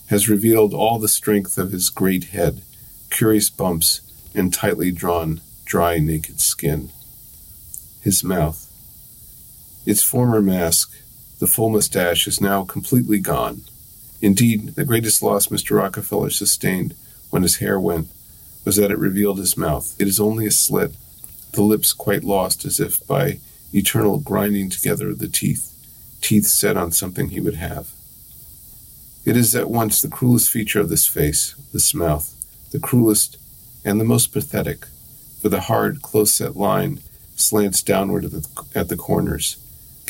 has 0.07 0.29
revealed 0.29 0.73
all 0.73 0.99
the 0.99 1.07
strength 1.07 1.57
of 1.57 1.71
his 1.71 1.89
great 1.89 2.25
head, 2.25 2.61
curious 3.09 3.49
bumps, 3.49 4.01
and 4.33 4.53
tightly 4.53 4.91
drawn, 4.91 5.41
dry, 5.65 5.99
naked 5.99 6.39
skin. 6.39 6.89
His 8.01 8.23
mouth. 8.23 8.67
Its 9.85 10.03
former 10.03 10.41
mask, 10.41 10.91
the 11.41 11.47
full 11.47 11.69
mustache, 11.71 12.27
is 12.27 12.39
now 12.39 12.63
completely 12.63 13.17
gone. 13.19 13.63
Indeed, 14.21 14.75
the 14.75 14.85
greatest 14.85 15.23
loss 15.23 15.47
Mr. 15.47 15.75
Rockefeller 15.75 16.29
sustained 16.29 16.93
when 17.31 17.41
his 17.41 17.57
hair 17.57 17.79
went 17.79 18.09
was 18.63 18.75
that 18.75 18.91
it 18.91 18.99
revealed 18.99 19.39
his 19.39 19.57
mouth. 19.57 19.95
It 19.99 20.07
is 20.07 20.19
only 20.19 20.45
a 20.45 20.51
slit, 20.51 20.93
the 21.53 21.63
lips 21.63 21.93
quite 21.93 22.23
lost 22.23 22.63
as 22.63 22.79
if 22.79 23.05
by 23.07 23.39
eternal 23.73 24.19
grinding 24.19 24.69
together 24.69 25.09
of 25.09 25.17
the 25.17 25.27
teeth, 25.27 25.73
teeth 26.21 26.45
set 26.45 26.77
on 26.77 26.91
something 26.91 27.29
he 27.29 27.39
would 27.39 27.55
have. 27.55 27.89
It 29.25 29.35
is 29.35 29.55
at 29.55 29.71
once 29.71 29.99
the 29.99 30.09
cruelest 30.09 30.51
feature 30.51 30.79
of 30.79 30.89
this 30.89 31.07
face, 31.07 31.55
this 31.73 31.91
mouth, 31.95 32.35
the 32.69 32.79
cruelest 32.79 33.39
and 33.83 33.99
the 33.99 34.05
most 34.05 34.31
pathetic, 34.31 34.85
for 35.41 35.49
the 35.49 35.61
hard, 35.61 36.03
close 36.03 36.35
set 36.35 36.55
line 36.55 36.99
slants 37.35 37.81
downward 37.81 38.25
at 38.25 38.31
the, 38.31 38.47
at 38.75 38.89
the 38.89 38.95
corners, 38.95 39.57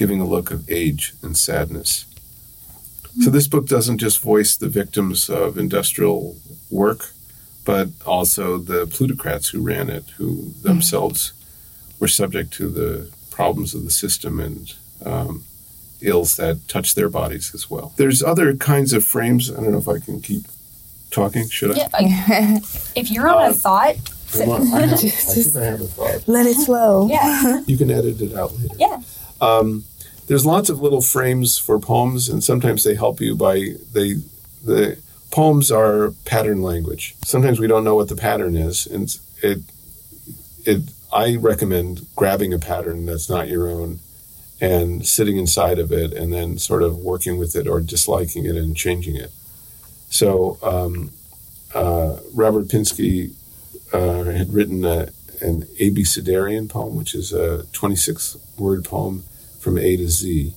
giving 0.02 0.20
a 0.20 0.26
look 0.26 0.50
of 0.50 0.68
age 0.68 1.14
and 1.22 1.38
sadness. 1.38 2.08
So, 3.22 3.30
this 3.30 3.48
book 3.48 3.68
doesn't 3.68 4.00
just 4.00 4.20
voice 4.20 4.56
the 4.56 4.68
victims 4.68 5.30
of 5.30 5.60
industrial 5.60 6.38
work, 6.72 7.12
but 7.66 7.90
also 8.04 8.58
the 8.58 8.88
plutocrats 8.88 9.50
who 9.50 9.62
ran 9.62 9.92
it, 9.92 10.06
who 10.18 10.54
themselves 10.64 11.34
were 12.00 12.08
subject 12.08 12.52
to 12.54 12.68
the 12.68 13.12
problems 13.30 13.76
of 13.76 13.84
the 13.84 13.92
system 13.92 14.40
and 14.40 14.74
um, 15.06 15.44
ills 16.02 16.36
that 16.38 16.68
touch 16.68 16.96
their 16.96 17.10
bodies 17.10 17.54
as 17.54 17.70
well. 17.70 17.94
There's 17.98 18.24
other 18.24 18.56
kinds 18.56 18.94
of 18.94 19.06
frames. 19.06 19.52
I 19.52 19.58
don't 19.62 19.72
know 19.72 19.78
if 19.78 19.88
I 19.88 20.00
can 20.00 20.20
keep 20.20 20.46
talking. 21.12 21.48
Should 21.48 21.74
I? 21.74 21.76
Yeah, 21.76 21.90
I, 21.94 22.62
if 22.96 23.12
you're 23.12 23.30
on 23.30 23.44
uh, 23.44 23.50
a 23.52 23.54
thought. 23.54 23.98
I, 24.34 24.46
want, 24.48 24.74
I, 24.74 24.80
have, 24.80 24.94
I 24.94 24.96
think 24.96 25.56
I 25.58 25.66
have 25.66 25.82
a 25.82 25.86
thought. 25.86 26.28
Let 26.28 26.48
it 26.48 26.56
flow. 26.66 27.08
Yeah. 27.08 27.62
You 27.68 27.78
can 27.78 27.92
edit 27.92 28.20
it 28.20 28.34
out 28.34 28.58
later. 28.58 28.76
Yeah. 28.80 29.02
Um, 29.42 29.84
there's 30.32 30.46
lots 30.46 30.70
of 30.70 30.80
little 30.82 31.02
frames 31.02 31.58
for 31.58 31.78
poems, 31.78 32.30
and 32.30 32.42
sometimes 32.42 32.86
they 32.86 32.96
help 32.96 33.20
you 33.20 33.36
by 33.36 33.76
they 33.92 34.14
the 34.64 34.98
poems 35.30 35.70
are 35.70 36.12
pattern 36.24 36.62
language. 36.62 37.16
Sometimes 37.26 37.60
we 37.60 37.68
don't 37.68 37.84
know 37.84 37.96
what 37.96 38.08
the 38.08 38.16
pattern 38.16 38.56
is, 38.56 38.88
and 38.88 39.14
it 39.44 39.60
it 40.66 40.84
I 41.12 41.36
recommend 41.36 42.08
grabbing 42.16 42.54
a 42.54 42.60
pattern 42.60 43.06
that's 43.06 43.30
not 43.30 43.50
your 43.50 43.68
own 43.68 44.00
and 44.62 45.06
sitting 45.06 45.36
inside 45.36 45.80
of 45.80 45.92
it 45.92 46.14
and 46.14 46.32
then 46.32 46.58
sort 46.58 46.82
of 46.82 47.00
working 47.00 47.38
with 47.38 47.54
it 47.54 47.68
or 47.68 47.82
disliking 47.82 48.46
it 48.46 48.56
and 48.56 48.74
changing 48.78 49.18
it. 49.18 49.32
So 50.10 50.58
um, 50.64 51.12
uh, 51.76 52.20
Robert 52.34 52.70
Pinsky 52.70 53.34
uh, 53.92 54.24
had 54.24 54.54
written 54.54 54.86
a, 54.86 55.10
an 55.42 55.64
Abecedarian 55.78 56.70
poem, 56.70 56.96
which 56.96 57.16
is 57.16 57.34
a 57.34 57.66
26 57.74 58.38
word 58.58 58.86
poem 58.86 59.26
from 59.62 59.78
A 59.78 59.96
to 59.96 60.10
Z. 60.10 60.54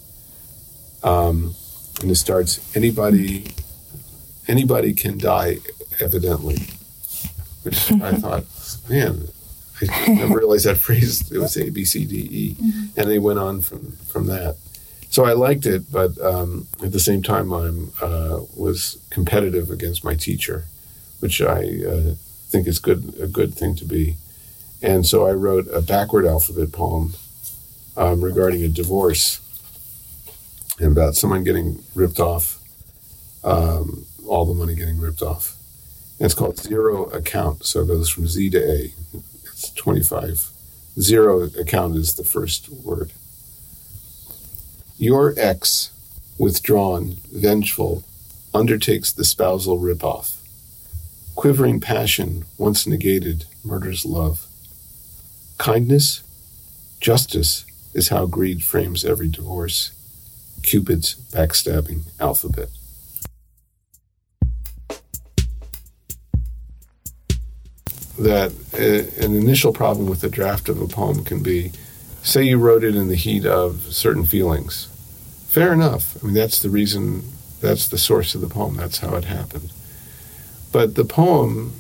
Um, 1.03 1.55
and 2.03 2.11
it 2.11 2.17
starts 2.17 2.77
anybody 2.77 3.47
anybody 4.49 4.93
can 4.93 5.17
die 5.17 5.59
evidently 6.01 6.57
which 7.63 7.93
i 7.93 8.13
thought 8.25 8.45
man 8.89 9.29
I 9.91 10.15
never 10.15 10.39
realized 10.39 10.67
that 10.67 10.77
phrase. 10.77 11.31
It 11.33 11.39
was 11.39 11.57
A, 11.57 11.69
B, 11.69 11.85
C, 11.85 12.05
D, 12.05 12.29
E, 12.31 12.55
mm-hmm. 12.55 12.99
and 12.99 13.11
they 13.11 13.19
went 13.19 13.41
on 13.41 13.61
from 13.61 13.93
from 14.07 14.27
that. 14.27 14.57
So 15.11 15.25
I 15.25 15.33
liked 15.33 15.67
it, 15.67 15.91
but 15.91 16.17
um, 16.21 16.69
at 16.83 16.93
the 16.93 17.01
same 17.01 17.23
time, 17.23 17.53
I 17.53 17.71
uh, 18.01 18.41
was 18.57 18.99
competitive 19.11 19.71
against 19.71 20.05
my 20.05 20.15
teacher, 20.15 20.67
which 21.19 21.43
I 21.43 21.83
uh, 21.87 22.15
think 22.49 22.67
is 22.67 22.79
good 22.79 23.15
a 23.21 23.27
good 23.27 23.55
thing 23.55 23.75
to 23.77 23.85
be. 23.85 24.17
And 24.81 25.07
so 25.07 25.27
I 25.27 25.33
wrote 25.33 25.67
a 25.73 25.81
backward 25.81 26.25
alphabet 26.25 26.73
poem 26.73 27.15
um, 27.97 28.23
regarding 28.23 28.63
a 28.63 28.69
divorce 28.69 29.41
and 30.79 30.93
about 30.93 31.15
someone 31.15 31.45
getting 31.45 31.83
ripped 31.95 32.19
off, 32.19 32.59
um, 33.45 34.07
all 34.27 34.45
the 34.45 34.55
money 34.55 34.75
getting 34.75 34.99
ripped 34.99 35.23
off. 35.23 35.57
And 36.19 36.27
it's 36.27 36.35
called 36.35 36.59
Zero 36.59 37.05
Account. 37.07 37.65
So 37.65 37.83
it 37.83 37.87
goes 37.89 38.09
from 38.09 38.27
Z 38.27 38.51
to 38.51 38.59
A. 38.59 38.93
It's 39.45 39.71
25. 39.71 40.51
Zero 40.99 41.43
account 41.59 41.97
is 41.97 42.15
the 42.15 42.23
first 42.23 42.69
word. 42.69 43.11
Your 44.97 45.35
ex, 45.37 45.91
withdrawn, 46.39 47.17
vengeful, 47.33 48.05
undertakes 48.55 49.13
the 49.13 49.25
spousal 49.25 49.81
ripoff. 49.81 50.37
Quivering 51.35 51.81
passion, 51.81 52.45
once 52.59 52.87
negated, 52.87 53.47
murders 53.65 54.07
love. 54.07 54.47
Kindness, 55.59 56.23
justice 57.01 57.65
is 57.95 58.09
how 58.09 58.27
greed 58.27 58.63
frames 58.63 59.05
every 59.05 59.29
divorce. 59.29 59.93
Cupid's 60.63 61.15
backstabbing 61.33 62.03
alphabet. 62.21 62.69
that 68.19 68.53
uh, 68.75 69.25
an 69.25 69.35
initial 69.35 69.73
problem 69.73 70.09
with 70.09 70.21
the 70.21 70.29
draft 70.29 70.69
of 70.69 70.81
a 70.81 70.87
poem 70.87 71.25
can 71.25 71.43
be 71.43 71.73
say 72.23 72.43
you 72.43 72.59
wrote 72.59 72.85
it 72.85 72.95
in 72.95 73.09
the 73.09 73.17
heat 73.17 73.45
of 73.45 73.83
certain 73.93 74.25
feelings. 74.25 74.89
Fair 75.49 75.73
enough. 75.73 76.17
I 76.23 76.27
mean, 76.27 76.35
that's 76.35 76.61
the 76.61 76.71
reason, 76.71 77.23
that's 77.61 77.89
the 77.89 77.99
source 77.99 78.35
of 78.35 78.41
the 78.41 78.49
poem, 78.49 78.77
that's 78.77 78.99
how 78.99 79.15
it 79.15 79.25
happened. 79.25 79.71
But 80.73 80.95
the 80.95 81.05
poem, 81.05 81.75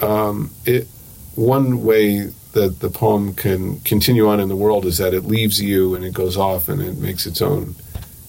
um, 0.00 0.50
it, 0.64 0.86
one 1.34 1.82
way 1.82 2.32
that 2.58 2.80
the 2.80 2.90
poem 2.90 3.34
can 3.34 3.80
continue 3.80 4.28
on 4.28 4.40
in 4.40 4.48
the 4.48 4.56
world 4.56 4.84
is 4.84 4.98
that 4.98 5.14
it 5.14 5.24
leaves 5.24 5.60
you 5.60 5.94
and 5.94 6.04
it 6.04 6.12
goes 6.12 6.36
off 6.36 6.68
and 6.68 6.82
it 6.82 6.98
makes 6.98 7.26
its 7.26 7.40
own, 7.40 7.74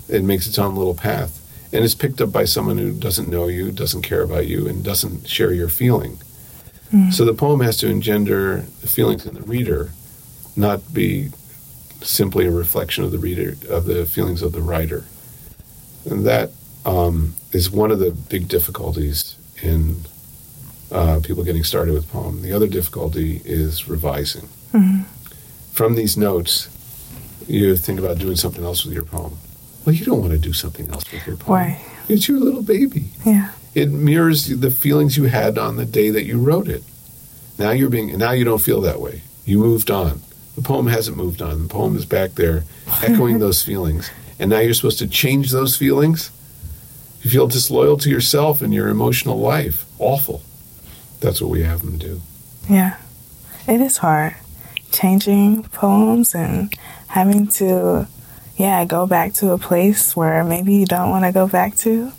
it 0.08 0.24
makes 0.24 0.48
its 0.48 0.60
own 0.60 0.76
little 0.76 0.94
path. 0.94 1.36
And 1.72 1.84
it's 1.84 1.96
picked 1.96 2.22
up 2.22 2.32
by 2.32 2.46
someone 2.46 2.78
who 2.78 2.92
doesn't 2.92 3.28
know 3.28 3.48
you, 3.48 3.72
doesn't 3.72 4.02
care 4.02 4.24
about 4.24 4.48
you, 4.48 4.68
and 4.68 4.84
doesn't 4.84 5.28
share 5.28 5.54
your 5.54 5.70
feeling. 5.70 6.18
Mm. 6.92 7.14
So 7.14 7.26
the 7.26 7.34
poem 7.34 7.60
has 7.60 7.78
to 7.78 7.88
engender 7.88 8.66
the 8.82 8.88
feelings 8.88 9.26
in 9.26 9.36
the 9.36 9.42
reader 9.42 9.92
not 10.56 10.94
be 10.94 11.30
simply 12.02 12.46
a 12.46 12.52
reflection 12.52 13.04
of 13.04 13.12
the 13.12 13.18
reader 13.18 13.56
of 13.70 13.86
the 13.86 14.06
feelings 14.06 14.42
of 14.42 14.52
the 14.52 14.62
writer, 14.62 15.06
and 16.10 16.26
that 16.26 16.52
um, 16.86 17.36
is 17.52 17.70
one 17.70 17.92
of 17.92 18.00
the 18.00 18.12
big 18.12 18.48
difficulties 18.48 19.36
in 19.62 19.98
uh, 20.92 21.20
people 21.24 21.44
getting 21.44 21.64
started 21.64 21.94
with 21.94 22.12
poem. 22.12 22.42
The 22.42 22.54
other 22.54 22.68
difficulty 22.68 23.42
is 23.46 23.88
revising. 23.88 24.48
Mm-hmm. 24.74 25.02
From 25.72 25.96
these 25.96 26.18
notes, 26.18 26.70
you 27.48 27.76
think 27.76 28.00
about 28.00 28.18
doing 28.18 28.36
something 28.36 28.64
else 28.64 28.86
with 28.86 28.94
your 28.94 29.06
poem. 29.06 29.38
Well, 29.86 29.96
you 29.96 30.06
don't 30.06 30.20
want 30.20 30.34
to 30.34 30.38
do 30.38 30.54
something 30.54 30.90
else 30.90 31.12
with 31.12 31.26
your 31.26 31.38
poem. 31.38 31.60
Why? 31.60 31.82
It's 32.08 32.28
your 32.28 32.40
little 32.40 32.62
baby. 32.62 33.10
Yeah. 33.26 33.52
It 33.76 33.92
mirrors 33.92 34.48
the 34.48 34.72
feelings 34.72 35.16
you 35.16 35.26
had 35.26 35.58
on 35.58 35.78
the 35.78 35.86
day 35.86 36.10
that 36.10 36.26
you 36.26 36.40
wrote 36.40 36.68
it. 36.68 36.84
Now 37.58 37.72
you're 37.72 37.90
being 37.90 38.18
now 38.18 38.32
you 38.32 38.46
don't 38.46 38.62
feel 38.62 38.82
that 38.82 39.00
way. 39.00 39.22
You 39.46 39.60
moved 39.60 39.92
on. 39.92 40.22
The 40.56 40.62
poem 40.62 40.88
hasn't 40.88 41.18
moved 41.18 41.42
on. 41.42 41.64
The 41.64 41.70
poem 41.70 41.96
is 41.96 42.06
back 42.06 42.32
there 42.32 42.64
echoing 43.02 43.40
those 43.40 43.64
feelings. 43.64 44.12
And 44.40 44.50
now 44.50 44.60
you're 44.60 44.74
supposed 44.74 45.00
to 45.00 45.08
change 45.08 45.52
those 45.52 45.76
feelings? 45.76 46.32
You 47.22 47.30
feel 47.30 47.48
disloyal 47.48 47.98
to 47.98 48.10
yourself 48.10 48.62
and 48.62 48.74
your 48.74 48.88
emotional 48.88 49.38
life. 49.38 49.86
Awful. 50.00 50.42
That's 51.20 51.42
what 51.42 51.50
we 51.50 51.64
have 51.64 51.82
them 51.82 51.98
do. 51.98 52.22
Yeah. 52.70 52.98
It 53.68 53.82
is 53.82 53.98
hard. 53.98 54.36
Changing 54.92 55.64
poems 55.64 56.34
and 56.34 56.74
having 57.08 57.48
to, 57.48 58.08
yeah, 58.58 58.86
go 58.86 59.06
back 59.06 59.34
to 59.34 59.52
a 59.52 59.58
place 59.58 60.16
where 60.16 60.44
maybe 60.44 60.74
you 60.74 60.86
don't 60.86 61.10
want 61.10 61.26
to 61.26 61.32
go 61.32 61.48
back 61.48 61.76
to. 61.78 62.12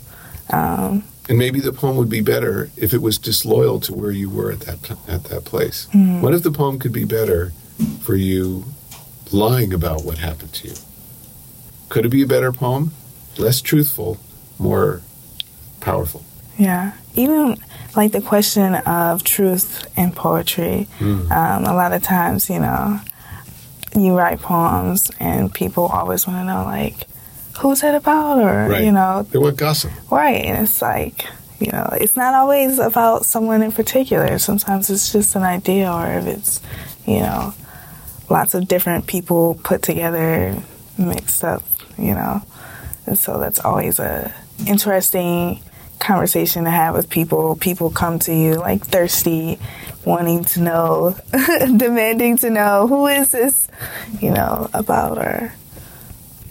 Um, 0.49 1.03
and 1.29 1.37
maybe 1.37 1.59
the 1.59 1.71
poem 1.71 1.95
would 1.97 2.09
be 2.09 2.21
better 2.21 2.69
if 2.77 2.93
it 2.93 3.01
was 3.01 3.17
disloyal 3.17 3.79
to 3.81 3.93
where 3.93 4.11
you 4.11 4.29
were 4.29 4.51
at 4.51 4.61
that 4.61 4.91
at 5.07 5.25
that 5.25 5.45
place. 5.45 5.87
Mm-hmm. 5.87 6.21
What 6.21 6.33
if 6.33 6.43
the 6.43 6.51
poem 6.51 6.79
could 6.79 6.91
be 6.91 7.05
better 7.05 7.53
for 8.01 8.15
you 8.15 8.65
lying 9.31 9.73
about 9.73 10.03
what 10.03 10.17
happened 10.17 10.53
to 10.53 10.69
you. 10.69 10.75
Could 11.89 12.05
it 12.05 12.09
be 12.09 12.21
a 12.21 12.27
better 12.27 12.51
poem? 12.51 12.91
Less 13.37 13.61
truthful, 13.61 14.17
more 14.59 15.01
powerful. 15.79 16.25
Yeah. 16.57 16.93
Even 17.15 17.57
like 17.95 18.11
the 18.11 18.21
question 18.21 18.75
of 18.75 19.23
truth 19.23 19.85
in 19.97 20.11
poetry, 20.11 20.87
mm. 20.99 21.31
um, 21.31 21.65
a 21.65 21.73
lot 21.73 21.93
of 21.93 22.01
times, 22.03 22.49
you 22.49 22.59
know, 22.59 22.99
you 23.95 24.17
write 24.17 24.39
poems 24.39 25.11
and 25.19 25.53
people 25.53 25.85
always 25.85 26.25
want 26.25 26.39
to 26.39 26.45
know, 26.45 26.63
like, 26.63 27.07
who's 27.59 27.83
it 27.83 27.93
about? 27.93 28.39
Or, 28.39 28.69
right. 28.69 28.83
you 28.83 28.91
know, 28.91 29.23
they 29.23 29.37
want 29.37 29.57
gossip. 29.57 29.91
Right. 30.09 30.45
And 30.45 30.63
it's 30.63 30.81
like, 30.81 31.25
you 31.59 31.71
know, 31.71 31.89
it's 31.93 32.15
not 32.15 32.33
always 32.33 32.79
about 32.79 33.25
someone 33.25 33.61
in 33.61 33.71
particular. 33.71 34.39
Sometimes 34.39 34.89
it's 34.89 35.11
just 35.11 35.35
an 35.35 35.43
idea, 35.43 35.91
or 35.91 36.07
if 36.13 36.25
it's, 36.25 36.61
you 37.05 37.19
know, 37.19 37.53
lots 38.29 38.55
of 38.55 38.67
different 38.67 39.05
people 39.05 39.59
put 39.63 39.83
together, 39.83 40.55
mixed 40.97 41.43
up, 41.43 41.63
you 41.97 42.13
know. 42.13 42.41
And 43.05 43.17
so 43.17 43.39
that's 43.39 43.59
always 43.59 43.99
a 43.99 44.33
interesting 44.65 45.59
conversation 46.01 46.65
to 46.65 46.71
have 46.71 46.93
with 46.95 47.09
people. 47.09 47.55
People 47.55 47.89
come 47.89 48.19
to 48.19 48.33
you 48.33 48.55
like 48.55 48.85
thirsty, 48.85 49.59
wanting 50.03 50.43
to 50.45 50.61
know, 50.61 51.15
demanding 51.77 52.37
to 52.39 52.49
know 52.49 52.87
who 52.87 53.07
is 53.07 53.31
this, 53.31 53.69
you 54.19 54.31
know, 54.31 54.69
about 54.73 55.17
or 55.17 55.53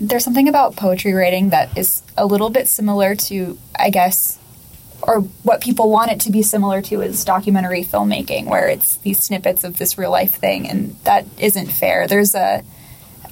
there's 0.00 0.24
something 0.24 0.48
about 0.48 0.76
poetry 0.76 1.12
writing 1.12 1.50
that 1.50 1.76
is 1.76 2.02
a 2.16 2.24
little 2.24 2.48
bit 2.48 2.66
similar 2.66 3.14
to, 3.14 3.58
I 3.78 3.90
guess, 3.90 4.38
or 5.02 5.20
what 5.42 5.60
people 5.60 5.90
want 5.90 6.10
it 6.10 6.20
to 6.20 6.30
be 6.30 6.42
similar 6.42 6.80
to 6.82 7.02
is 7.02 7.24
documentary 7.24 7.84
filmmaking, 7.84 8.46
where 8.46 8.68
it's 8.68 8.96
these 8.98 9.22
snippets 9.22 9.62
of 9.62 9.78
this 9.78 9.98
real 9.98 10.10
life 10.10 10.32
thing, 10.32 10.68
and 10.68 10.96
that 11.04 11.26
isn't 11.38 11.66
fair. 11.66 12.06
There's 12.06 12.34
a 12.34 12.64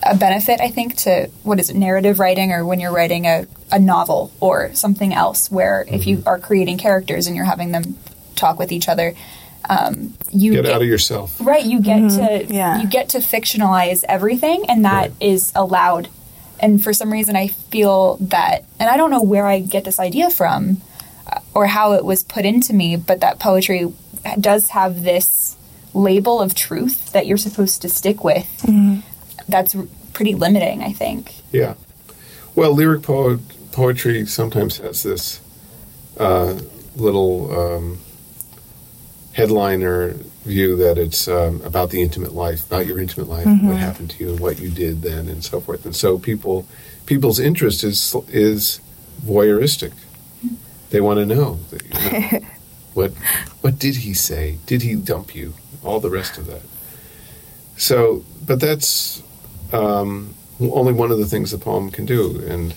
a 0.03 0.17
benefit, 0.17 0.61
I 0.61 0.71
think, 0.71 0.97
to 0.99 1.31
what 1.43 1.59
is 1.59 1.71
it, 1.71 1.77
narrative 1.77 2.19
writing, 2.19 2.53
or 2.53 2.65
when 2.65 2.81
you're 2.81 2.93
writing 2.93 3.27
a, 3.27 3.47
a 3.71 3.79
novel 3.79 4.33
or 4.41 4.75
something 4.75 5.13
else, 5.13 5.51
where 5.51 5.85
mm-hmm. 5.85 5.95
if 5.95 6.07
you 6.07 6.19
mm-hmm. 6.19 6.29
are 6.29 6.39
creating 6.39 6.79
characters 6.79 7.27
and 7.27 7.37
you're 7.37 7.45
having 7.45 7.73
them 7.73 7.97
talk 8.37 8.59
with 8.59 8.73
each 8.73 8.89
other, 8.89 9.15
um, 9.69 10.15
you 10.31 10.53
get, 10.53 10.65
get, 10.65 10.75
out 10.75 10.83
of 10.83 10.89
yourself, 10.89 11.37
right? 11.41 11.65
You 11.65 11.81
get 11.81 12.01
mm-hmm. 12.01 12.47
to 12.49 12.55
yeah. 12.55 12.81
you 12.81 12.89
get 12.89 13.11
to 13.11 13.19
fictionalize 13.19 14.05
everything, 14.09 14.65
and 14.69 14.85
that 14.85 15.11
right. 15.11 15.13
is 15.21 15.53
allowed. 15.55 16.09
And 16.61 16.83
for 16.83 16.93
some 16.93 17.13
reason, 17.13 17.37
I 17.37 17.49
feel 17.49 18.17
that, 18.17 18.65
and 18.81 18.89
I 18.89 18.97
don't 18.97 19.11
know 19.11 19.23
where 19.23 19.47
I 19.47 19.61
get 19.61 19.85
this 19.85 20.01
idea 20.01 20.29
from 20.29 20.81
or 21.55 21.67
how 21.67 21.93
it 21.93 22.05
was 22.05 22.25
put 22.25 22.45
into 22.45 22.73
me, 22.73 22.97
but 22.97 23.21
that 23.21 23.39
poetry 23.39 23.93
does 24.41 24.71
have 24.71 25.05
this 25.05 25.57
label 25.95 26.41
of 26.41 26.55
truth 26.55 27.13
that 27.13 27.27
you're 27.27 27.37
supposed 27.37 27.83
to 27.83 27.89
stick 27.89 28.25
with. 28.25 28.47
Mm-hmm. 28.63 29.01
That's 29.49 29.77
pretty 30.13 30.35
limiting, 30.35 30.83
I 30.83 30.93
think. 30.93 31.35
Yeah. 31.53 31.75
Well, 32.55 32.75
lyric 32.75 33.03
po- 33.03 33.41
poetry 33.73 34.27
sometimes 34.27 34.79
has 34.79 35.03
this 35.03 35.41
uh, 36.19 36.59
little 36.97 37.59
um, 37.59 37.99
headliner 39.33 40.15
view 40.45 40.77
that 40.77 40.99
it's 40.99 41.29
um, 41.29 41.61
about 41.63 41.91
the 41.91 42.03
intimate 42.03 42.33
life, 42.33 42.67
about 42.67 42.87
your 42.87 42.99
intimate 42.99 43.29
life, 43.29 43.47
mm-hmm. 43.47 43.69
what 43.69 43.77
happened 43.77 44.11
to 44.11 44.25
you, 44.25 44.31
and 44.31 44.41
what 44.41 44.59
you 44.59 44.71
did 44.71 45.03
then, 45.03 45.29
and 45.29 45.45
so 45.45 45.61
forth. 45.61 45.85
And 45.85 45.95
so 45.95 46.19
people, 46.19 46.67
people's 47.07 47.39
interest 47.39 47.85
is 47.85 48.17
is 48.29 48.81
voyeuristic. 49.25 49.93
They 50.91 51.01
want 51.01 51.19
to 51.21 51.27
know, 51.27 51.59
that, 51.71 51.83
you 51.85 52.41
know 52.41 52.47
what 52.95 53.13
what 53.61 53.79
did 53.79 53.97
he 53.97 54.15
say? 54.15 54.59
Did 54.67 54.83
he 54.83 54.95
dump 54.95 55.35
you? 55.35 55.55
All 55.85 56.01
the 56.01 56.11
rest 56.11 56.39
of 56.39 56.47
that. 56.47 56.63
So, 57.77 58.25
but 58.45 58.59
that's 58.59 59.23
um, 59.73 60.35
only 60.61 60.93
one 60.93 61.11
of 61.11 61.19
the 61.19 61.27
things 61.27 61.51
the 61.51 61.59
poem 61.59 61.91
can 61.91 62.07
do, 62.07 62.41
and 62.47 62.75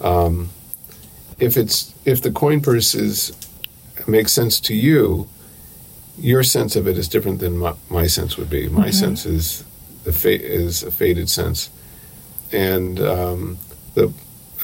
um, 0.00 0.50
if 1.38 1.56
it's 1.56 1.94
if 2.04 2.22
the 2.22 2.30
coin 2.30 2.60
purse 2.60 2.94
is 2.94 3.36
makes 4.06 4.32
sense 4.32 4.60
to 4.60 4.74
you, 4.74 5.28
your 6.18 6.42
sense 6.42 6.76
of 6.76 6.86
it 6.86 6.96
is 6.98 7.08
different 7.08 7.40
than 7.40 7.58
my, 7.58 7.74
my 7.90 8.06
sense 8.06 8.36
would 8.36 8.50
be. 8.50 8.68
My 8.68 8.82
mm-hmm. 8.82 8.90
sense 8.90 9.26
is 9.26 9.64
a 10.06 10.12
fa- 10.12 10.42
is 10.42 10.82
a 10.82 10.90
faded 10.90 11.28
sense, 11.28 11.70
and 12.52 13.00
um, 13.00 13.58
the 13.94 14.12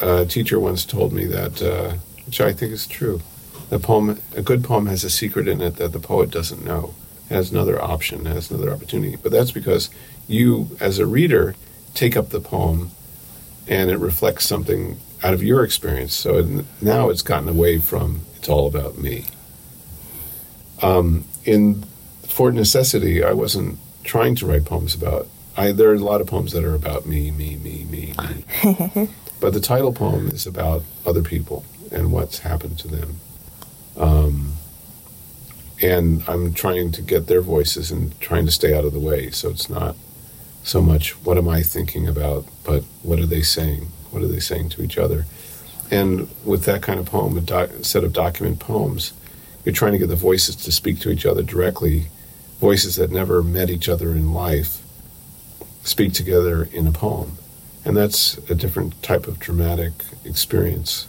uh, 0.00 0.24
teacher 0.24 0.58
once 0.58 0.84
told 0.84 1.12
me 1.12 1.26
that 1.26 1.62
uh, 1.62 1.94
which 2.26 2.40
I 2.40 2.52
think 2.52 2.72
is 2.72 2.86
true. 2.86 3.20
The 3.68 3.78
poem, 3.78 4.20
a 4.36 4.42
good 4.42 4.64
poem, 4.64 4.86
has 4.86 5.02
a 5.02 5.10
secret 5.10 5.48
in 5.48 5.60
it 5.60 5.76
that 5.76 5.92
the 5.92 5.98
poet 5.98 6.30
doesn't 6.30 6.64
know. 6.64 6.94
Has 7.32 7.50
another 7.50 7.82
option, 7.82 8.26
has 8.26 8.50
another 8.50 8.72
opportunity. 8.72 9.16
But 9.16 9.32
that's 9.32 9.50
because 9.50 9.88
you, 10.28 10.76
as 10.80 10.98
a 10.98 11.06
reader, 11.06 11.54
take 11.94 12.16
up 12.16 12.28
the 12.28 12.40
poem, 12.40 12.90
and 13.66 13.90
it 13.90 13.98
reflects 13.98 14.46
something 14.46 14.98
out 15.22 15.34
of 15.34 15.42
your 15.42 15.64
experience. 15.64 16.14
So 16.14 16.38
it, 16.38 16.64
now 16.82 17.08
it's 17.08 17.22
gotten 17.22 17.48
away 17.48 17.78
from 17.78 18.22
it's 18.36 18.48
all 18.48 18.66
about 18.66 18.98
me. 18.98 19.26
Um, 20.82 21.24
in 21.44 21.84
Fort 22.26 22.54
Necessity, 22.54 23.22
I 23.22 23.32
wasn't 23.32 23.78
trying 24.04 24.34
to 24.36 24.46
write 24.46 24.64
poems 24.64 24.94
about. 24.94 25.28
I, 25.56 25.72
there 25.72 25.90
are 25.90 25.94
a 25.94 25.98
lot 25.98 26.20
of 26.20 26.26
poems 26.26 26.52
that 26.52 26.64
are 26.64 26.74
about 26.74 27.06
me, 27.06 27.30
me, 27.30 27.56
me, 27.56 27.84
me, 27.84 28.14
me. 28.18 29.08
but 29.40 29.52
the 29.52 29.60
title 29.60 29.92
poem 29.92 30.28
is 30.28 30.46
about 30.46 30.82
other 31.06 31.22
people 31.22 31.64
and 31.90 32.10
what's 32.10 32.40
happened 32.40 32.78
to 32.80 32.88
them. 32.88 33.20
Um, 33.96 34.54
and 35.82 36.22
I'm 36.28 36.54
trying 36.54 36.92
to 36.92 37.02
get 37.02 37.26
their 37.26 37.42
voices 37.42 37.90
and 37.90 38.18
trying 38.20 38.46
to 38.46 38.52
stay 38.52 38.76
out 38.76 38.84
of 38.84 38.92
the 38.92 39.00
way. 39.00 39.30
So 39.30 39.50
it's 39.50 39.68
not 39.68 39.96
so 40.62 40.80
much 40.80 41.10
what 41.24 41.36
am 41.36 41.48
I 41.48 41.62
thinking 41.62 42.06
about, 42.06 42.46
but 42.64 42.84
what 43.02 43.18
are 43.18 43.26
they 43.26 43.42
saying? 43.42 43.88
What 44.10 44.22
are 44.22 44.28
they 44.28 44.40
saying 44.40 44.68
to 44.70 44.82
each 44.82 44.96
other? 44.96 45.26
And 45.90 46.28
with 46.44 46.64
that 46.64 46.82
kind 46.82 47.00
of 47.00 47.06
poem, 47.06 47.36
a 47.36 47.40
doc, 47.40 47.70
set 47.82 48.04
of 48.04 48.12
document 48.12 48.60
poems, 48.60 49.12
you're 49.64 49.74
trying 49.74 49.92
to 49.92 49.98
get 49.98 50.08
the 50.08 50.16
voices 50.16 50.56
to 50.56 50.72
speak 50.72 51.00
to 51.00 51.10
each 51.10 51.26
other 51.26 51.42
directly, 51.42 52.06
voices 52.60 52.96
that 52.96 53.10
never 53.10 53.42
met 53.42 53.68
each 53.68 53.88
other 53.88 54.12
in 54.12 54.32
life, 54.32 54.82
speak 55.82 56.12
together 56.12 56.68
in 56.72 56.86
a 56.86 56.92
poem. 56.92 57.38
And 57.84 57.96
that's 57.96 58.38
a 58.48 58.54
different 58.54 59.02
type 59.02 59.26
of 59.26 59.40
dramatic 59.40 59.92
experience 60.24 61.08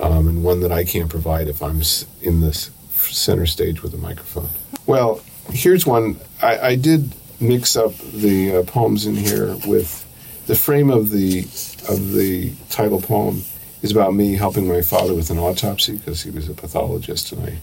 um, 0.00 0.28
and 0.28 0.42
one 0.42 0.60
that 0.60 0.72
I 0.72 0.84
can't 0.84 1.10
provide 1.10 1.46
if 1.46 1.62
I'm 1.62 1.82
in 2.22 2.40
this 2.40 2.70
center 3.12 3.46
stage 3.46 3.82
with 3.82 3.94
a 3.94 3.98
microphone. 3.98 4.48
Well, 4.86 5.20
here's 5.50 5.86
one. 5.86 6.18
I, 6.42 6.58
I 6.58 6.74
did 6.76 7.12
mix 7.40 7.76
up 7.76 7.96
the 7.98 8.56
uh, 8.56 8.62
poems 8.64 9.06
in 9.06 9.16
here 9.16 9.56
with 9.66 10.06
the 10.46 10.54
frame 10.54 10.90
of 10.90 11.10
the 11.10 11.40
of 11.88 12.12
the 12.12 12.52
title 12.68 13.00
poem 13.00 13.42
is 13.82 13.92
about 13.92 14.14
me 14.14 14.34
helping 14.34 14.68
my 14.68 14.82
father 14.82 15.14
with 15.14 15.30
an 15.30 15.38
autopsy 15.38 15.96
because 15.96 16.22
he 16.22 16.30
was 16.30 16.48
a 16.48 16.54
pathologist 16.54 17.32
and 17.32 17.46
I 17.46 17.58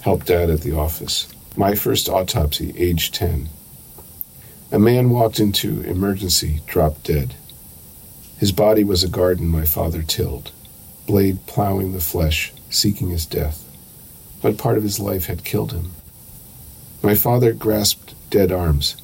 helped 0.00 0.26
dad 0.26 0.50
at 0.50 0.60
the 0.60 0.76
office. 0.76 1.28
My 1.56 1.74
first 1.74 2.08
autopsy, 2.08 2.74
age 2.76 3.12
10. 3.12 3.48
A 4.72 4.78
man 4.78 5.10
walked 5.10 5.38
into 5.38 5.82
emergency, 5.82 6.60
dropped 6.66 7.04
dead. 7.04 7.34
His 8.38 8.52
body 8.52 8.84
was 8.84 9.04
a 9.04 9.08
garden 9.08 9.46
my 9.46 9.64
father 9.64 10.02
tilled, 10.02 10.50
blade 11.06 11.46
plowing 11.46 11.92
the 11.92 12.00
flesh, 12.00 12.52
seeking 12.70 13.10
his 13.10 13.24
death. 13.24 13.63
What 14.44 14.58
part 14.58 14.76
of 14.76 14.82
his 14.82 15.00
life 15.00 15.24
had 15.24 15.42
killed 15.42 15.72
him? 15.72 15.92
My 17.02 17.14
father 17.14 17.54
grasped 17.54 18.14
dead 18.28 18.52
arms. 18.52 18.94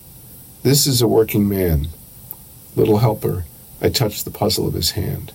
This 0.62 0.86
is 0.86 1.00
a 1.00 1.08
working 1.08 1.48
man. 1.48 1.88
Little 2.76 2.98
helper, 2.98 3.46
I 3.80 3.88
touched 3.88 4.26
the 4.26 4.30
puzzle 4.30 4.68
of 4.68 4.74
his 4.74 4.90
hand. 4.90 5.32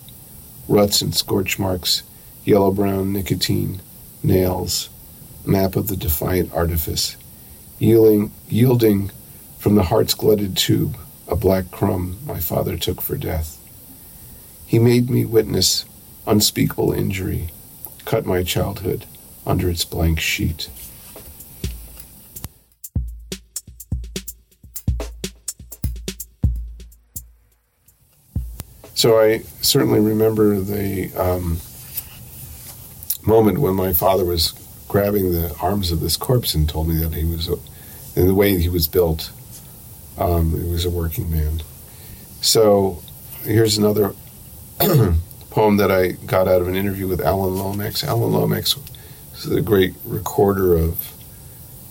Ruts 0.67 1.01
and 1.01 1.15
scorch 1.15 1.57
marks, 1.57 2.03
yellow 2.43 2.71
brown 2.71 3.13
nicotine, 3.13 3.81
nails, 4.21 4.89
map 5.43 5.75
of 5.75 5.87
the 5.87 5.97
defiant 5.97 6.53
artifice, 6.53 7.17
yielding, 7.79 8.31
yielding 8.47 9.09
from 9.57 9.73
the 9.73 9.85
heart's 9.85 10.13
glutted 10.13 10.55
tube 10.55 10.99
a 11.27 11.35
black 11.35 11.71
crumb 11.71 12.19
my 12.27 12.39
father 12.39 12.77
took 12.77 13.01
for 13.01 13.17
death. 13.17 13.57
He 14.67 14.77
made 14.77 15.09
me 15.09 15.25
witness 15.25 15.83
unspeakable 16.27 16.91
injury, 16.93 17.49
cut 18.05 18.27
my 18.27 18.43
childhood 18.43 19.07
under 19.45 19.69
its 19.69 19.86
blank 19.86 20.19
sheet. 20.19 20.69
So 28.95 29.19
I 29.19 29.39
certainly 29.62 29.99
remember 29.99 30.60
the 30.60 31.13
um, 31.15 31.60
moment 33.27 33.60
when 33.60 33.75
my 33.75 33.93
father 33.93 34.23
was 34.23 34.53
grabbing 34.88 35.31
the 35.31 35.55
arms 35.62 35.91
of 35.91 35.99
this 35.99 36.15
corpse 36.15 36.53
and 36.53 36.67
told 36.67 36.88
me 36.88 36.95
that 36.95 37.13
he 37.13 37.25
was, 37.25 37.49
in 38.15 38.27
the 38.27 38.34
way 38.34 38.58
he 38.58 38.69
was 38.69 38.88
built, 38.88 39.31
um, 40.17 40.51
he 40.51 40.71
was 40.71 40.86
a 40.86 40.89
working 40.89 41.29
man. 41.29 41.62
So 42.41 43.03
here's 43.43 43.77
another 43.77 44.15
poem 45.49 45.77
that 45.77 45.91
I 45.91 46.13
got 46.25 46.47
out 46.47 46.62
of 46.62 46.67
an 46.67 46.75
interview 46.75 47.08
with 47.08 47.21
Alan 47.21 47.55
Lomax. 47.55 48.03
Alan 48.03 48.31
Lomax 48.31 48.77
is 49.43 49.52
a 49.52 49.62
great 49.62 49.93
recorder 50.06 50.78
of 50.78 51.12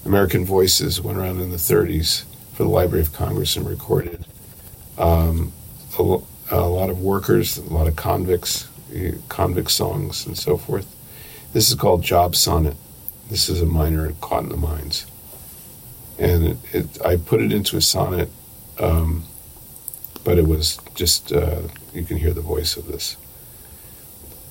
American 0.05 0.45
voices, 0.45 1.01
went 1.01 1.19
around 1.19 1.41
in 1.41 1.51
the 1.51 1.57
30s 1.57 2.25
for 2.55 2.63
the 2.63 2.69
Library 2.69 3.03
of 3.03 3.13
Congress 3.13 3.57
and 3.57 3.69
recorded 3.69 4.25
um, 4.99 5.53
a, 5.99 6.19
a 6.51 6.69
lot 6.69 6.91
of 6.91 7.01
workers, 7.01 7.59
a 7.59 7.63
lot 7.63 7.89
of 7.89 7.97
convicts, 7.97 8.69
eh, 8.95 9.13
convict 9.29 9.71
songs, 9.71 10.27
and 10.27 10.37
so 10.39 10.57
forth. 10.57 10.95
This 11.53 11.69
is 11.69 11.75
called 11.75 12.03
Job 12.03 12.37
Sonnet. 12.37 12.77
This 13.31 13.49
is 13.49 13.61
a 13.61 13.67
miner 13.67 14.13
caught 14.21 14.45
in 14.45 14.49
the 14.51 14.57
mines. 14.57 15.07
And 16.19 16.45
it, 16.45 16.57
it, 16.73 17.03
I 17.05 17.17
put 17.17 17.41
it 17.41 17.53
into 17.53 17.77
a 17.77 17.81
sonnet, 17.81 18.29
um, 18.79 19.25
but 20.23 20.39
it 20.39 20.47
was 20.47 20.79
just, 20.95 21.33
uh, 21.33 21.63
you 21.93 22.05
can 22.05 22.19
hear 22.19 22.33
the 22.33 22.41
voice 22.41 22.77
of 22.77 22.87
this. 22.87 23.17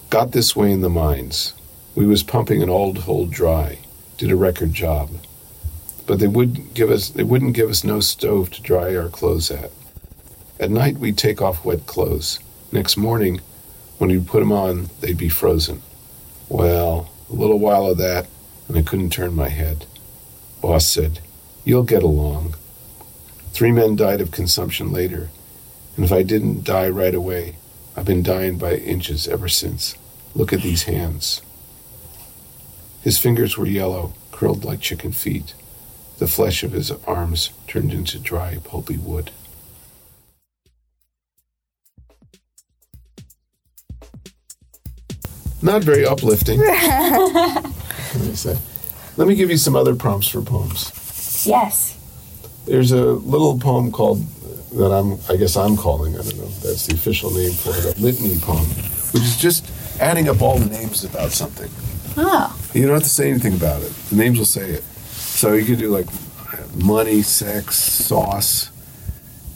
Got 0.10 0.32
this 0.32 0.56
way 0.56 0.72
in 0.72 0.82
the 0.82 0.90
mines. 0.90 1.54
We 1.96 2.06
was 2.06 2.24
pumping 2.24 2.64
an 2.64 2.70
old 2.70 3.00
hole 3.00 3.28
dry, 3.28 3.80
did 4.18 4.32
a 4.32 4.36
record 4.36 4.74
job. 4.74 5.10
But 6.08 6.20
they 6.20 6.28
would 6.28 6.74
give 6.74 6.90
us 6.90 7.10
they 7.10 7.24
wouldn't 7.24 7.56
give 7.56 7.70
us 7.70 7.84
no 7.84 8.00
stove 8.00 8.50
to 8.52 8.62
dry 8.62 8.96
our 8.96 9.10
clothes 9.10 9.52
at. 9.52 9.72
At 10.60 10.72
night, 10.72 10.98
we'd 10.98 11.18
take 11.18 11.42
off 11.42 11.64
wet 11.64 11.86
clothes. 11.86 12.40
Next 12.72 12.98
morning, 12.98 13.42
when 13.98 14.10
we'd 14.10 14.28
put 14.28 14.40
them 14.40 14.52
on, 14.52 14.90
they'd 15.02 15.18
be 15.18 15.30
frozen. 15.30 15.82
Well, 16.50 17.10
a 17.30 17.34
little 17.34 17.60
while 17.60 17.86
of 17.86 17.98
that, 18.00 18.28
and 18.68 18.78
I 18.78 18.82
couldn't 18.82 19.12
turn 19.12 19.36
my 19.36 19.50
head. 19.50 19.86
Boss 20.62 20.88
said, 20.88 21.20
You'll 21.64 21.84
get 21.84 22.04
along. 22.04 22.56
Three 23.52 23.72
men 23.72 23.96
died 23.96 24.20
of 24.20 24.32
consumption 24.32 24.92
later, 24.92 25.30
and 25.96 26.04
if 26.04 26.12
I 26.12 26.24
didn't 26.24 26.64
die 26.64 26.90
right 26.90 27.14
away, 27.14 27.58
I've 27.96 28.06
been 28.06 28.24
dying 28.24 28.58
by 28.58 28.76
inches 28.76 29.28
ever 29.28 29.48
since. 29.48 29.96
Look 30.34 30.52
at 30.52 30.62
these 30.62 30.84
hands. 30.84 31.42
His 33.04 33.18
fingers 33.18 33.58
were 33.58 33.66
yellow, 33.68 34.14
curled 34.32 34.64
like 34.64 34.80
chicken 34.80 35.12
feet. 35.12 35.54
The 36.20 36.28
flesh 36.28 36.64
of 36.64 36.72
his 36.72 36.90
arms 37.06 37.50
turned 37.68 37.92
into 37.92 38.18
dry, 38.18 38.60
pulpy 38.64 38.98
wood. 38.98 39.32
Not 45.62 45.84
very 45.84 46.06
uplifting. 46.06 46.60
Let 46.60 47.66
me 48.16 48.36
say. 48.36 48.58
Let 49.18 49.28
me 49.28 49.36
give 49.36 49.50
you 49.50 49.58
some 49.58 49.76
other 49.76 49.96
prompts 49.96 50.30
for 50.30 50.42
poems. 50.42 51.46
Yes. 51.46 51.98
There's 52.66 52.94
a 52.94 53.04
little 53.04 53.60
poem 53.60 53.92
called 53.92 54.26
that 54.72 54.92
I'm 54.92 55.20
I 55.30 55.36
guess 55.38 55.58
I'm 55.58 55.76
calling, 55.76 56.18
I 56.18 56.24
don't 56.24 56.38
know, 56.38 56.48
that's 56.48 56.88
the 56.88 56.96
official 56.96 57.32
name 57.32 57.52
for 57.52 57.70
it, 57.76 57.98
a 57.98 58.02
litany 58.02 58.38
poem, 58.40 58.66
which 59.12 59.24
is 59.24 59.38
just 59.38 59.70
adding 60.00 60.30
up 60.30 60.42
all 60.42 60.58
the 60.58 60.70
names 60.70 61.04
about 61.04 61.32
something. 61.32 61.70
Oh. 62.18 62.70
You 62.74 62.84
don't 62.84 62.94
have 62.94 63.04
to 63.04 63.10
say 63.10 63.30
anything 63.30 63.54
about 63.54 63.82
it. 63.82 63.92
The 64.10 64.16
names 64.16 64.38
will 64.38 64.46
say 64.46 64.72
it. 64.72 64.84
So 64.84 65.54
you 65.54 65.66
could 65.66 65.80
do 65.80 65.90
like 65.90 66.08
money, 66.76 67.22
sex, 67.22 67.76
sauce, 67.76 68.70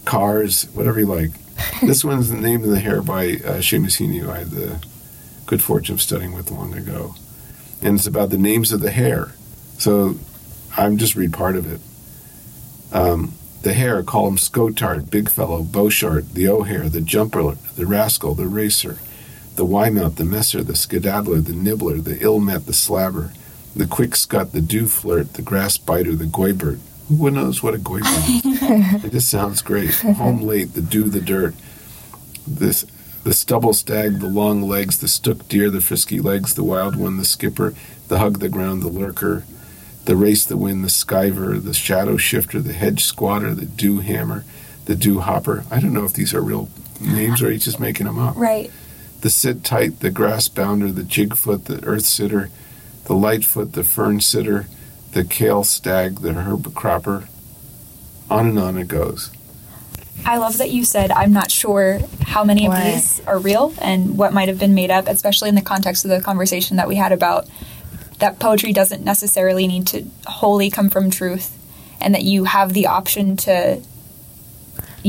cars, 0.06 0.66
whatever 0.74 1.00
you 1.00 1.06
like. 1.06 1.32
this 1.82 2.04
one's 2.04 2.30
the 2.30 2.38
name 2.38 2.64
of 2.64 2.70
the 2.70 2.80
hare 2.80 3.02
by 3.02 3.26
uh, 3.26 3.60
Seamus 3.60 4.00
Heaney, 4.00 4.20
who 4.20 4.32
I 4.32 4.40
had 4.40 4.52
the 4.52 4.86
good 5.46 5.62
fortune 5.62 5.94
of 5.94 6.02
studying 6.02 6.34
with 6.34 6.52
long 6.52 6.74
ago. 6.74 7.16
And 7.82 7.98
it's 7.98 8.08
about 8.08 8.30
the 8.30 8.38
names 8.38 8.72
of 8.72 8.82
the 8.82 8.92
hare. 8.92 9.34
So 9.78 10.18
I'm 10.76 10.98
just 10.98 11.16
read 11.16 11.34
part 11.34 11.56
of 11.56 11.72
it. 11.72 11.82
Um, 12.92 13.34
the 13.64 13.74
hare, 13.74 14.02
call 14.04 14.28
him 14.28 14.38
Scotard, 14.38 15.10
Big 15.10 15.30
Fellow, 15.30 15.64
Beauchart, 15.64 16.34
the 16.34 16.48
O'Hare, 16.48 16.90
the 16.90 17.02
Jumper, 17.02 17.56
the 17.76 17.86
Rascal, 17.86 18.34
the 18.34 18.48
Racer, 18.48 18.98
the 19.58 19.66
Wymouth, 19.66 20.16
the 20.16 20.24
Messer, 20.24 20.64
the 20.64 20.76
Skedaddler, 20.76 21.42
the 21.42 21.54
Nibbler, 21.54 21.98
the 21.98 22.22
Ill-Met, 22.22 22.66
the 22.68 22.74
Slabber, 22.74 23.34
the 23.76 23.88
Quick 23.88 24.16
Scut, 24.16 24.54
the 24.54 24.62
Dew 24.62 24.88
Flirt, 24.88 25.34
the 25.34 25.42
Grass 25.42 25.78
Biter, 25.78 26.16
the 26.16 26.26
Goybert. 26.26 26.80
Who 27.10 27.32
knows 27.32 27.64
what 27.64 27.74
a 27.74 27.78
Goybert 27.78 28.46
is? 28.46 29.04
it 29.06 29.12
just 29.12 29.30
sounds 29.30 29.62
great. 29.62 29.96
Home 29.96 30.42
Late, 30.42 30.74
the 30.74 30.82
Do 30.82 31.04
the 31.06 31.22
Dirt, 31.22 31.56
this, 32.46 32.86
the 33.24 33.34
Stubble 33.34 33.74
Stag, 33.74 34.20
the 34.20 34.30
Long 34.30 34.62
Legs, 34.62 35.00
the 35.00 35.08
Stook 35.08 35.48
Deer, 35.48 35.70
the 35.70 35.82
Frisky 35.82 36.20
Legs, 36.20 36.54
the 36.54 36.64
Wild 36.64 36.96
One, 36.96 37.18
the 37.18 37.26
Skipper, 37.26 37.74
the 38.08 38.20
Hug 38.20 38.40
the 38.40 38.50
Ground, 38.50 38.82
the 38.82 38.90
Lurker, 38.90 39.44
the 40.06 40.16
Race 40.16 40.46
the 40.46 40.56
Wind, 40.56 40.84
the 40.84 40.90
Skiver, 40.90 41.62
the 41.62 41.74
Shadow 41.74 42.16
Shifter, 42.16 42.62
the 42.62 42.74
Hedge 42.74 43.04
Squatter, 43.04 43.54
the 43.54 43.66
Dew 43.66 44.00
Hammer, 44.00 44.46
the 44.86 44.96
Dew 44.96 45.20
Hopper. 45.20 45.66
I 45.72 45.80
don't 45.80 45.94
know 45.94 46.06
if 46.06 46.14
these 46.14 46.34
are 46.34 46.42
real 46.42 46.70
names 47.02 47.42
or 47.42 47.52
he's 47.52 47.66
just 47.66 47.80
making 47.80 48.06
them 48.06 48.20
up. 48.20 48.36
Right. 48.38 48.72
The 49.22 49.30
Sit 49.30 49.64
Tight, 49.64 50.00
the 50.00 50.10
Grass 50.10 50.48
Bounder, 50.48 50.92
the 50.92 51.04
Jigfoot, 51.04 51.66
the 51.66 51.84
Earth 51.84 52.06
Sitter, 52.06 52.50
the 53.06 53.16
Lightfoot, 53.16 53.74
the 53.74 53.84
Fern 53.84 54.22
Sitter, 54.22 54.68
the 55.14 55.24
Kale 55.24 55.64
Stag, 55.64 56.20
the 56.20 56.34
Herb 56.34 56.74
Cropper. 56.76 57.28
On 58.30 58.48
and 58.50 58.60
on 58.60 58.78
it 58.78 58.88
goes. 58.88 59.32
I 60.26 60.38
love 60.38 60.58
that 60.58 60.72
you 60.72 60.84
said 60.84 61.12
I'm 61.12 61.32
not 61.32 61.52
sure 61.52 62.00
how 62.22 62.44
many 62.44 62.68
of 62.68 62.76
these 62.76 63.22
are 63.26 63.40
real 63.40 63.74
and 63.82 64.18
what 64.18 64.34
might 64.34 64.50
have 64.50 64.60
been 64.60 64.74
made 64.74 64.92
up, 64.92 65.08
especially 65.08 65.50
in 65.50 65.56
the 65.56 65.62
context 65.62 66.04
of 66.04 66.12
the 66.12 66.22
conversation 66.22 66.78
that 66.78 66.88
we 66.88 66.96
had 66.96 67.12
about 67.12 67.48
that 68.20 68.40
poetry 68.40 68.74
doesn't 68.74 69.04
necessarily 69.04 69.68
need 69.68 69.88
to 69.88 70.06
wholly 70.26 70.70
come 70.70 70.90
from 70.90 71.10
truth 71.10 71.56
and 72.02 72.14
that 72.16 72.24
you 72.24 72.46
have 72.46 72.74
the 72.74 72.88
option 72.88 73.38
to 73.38 73.82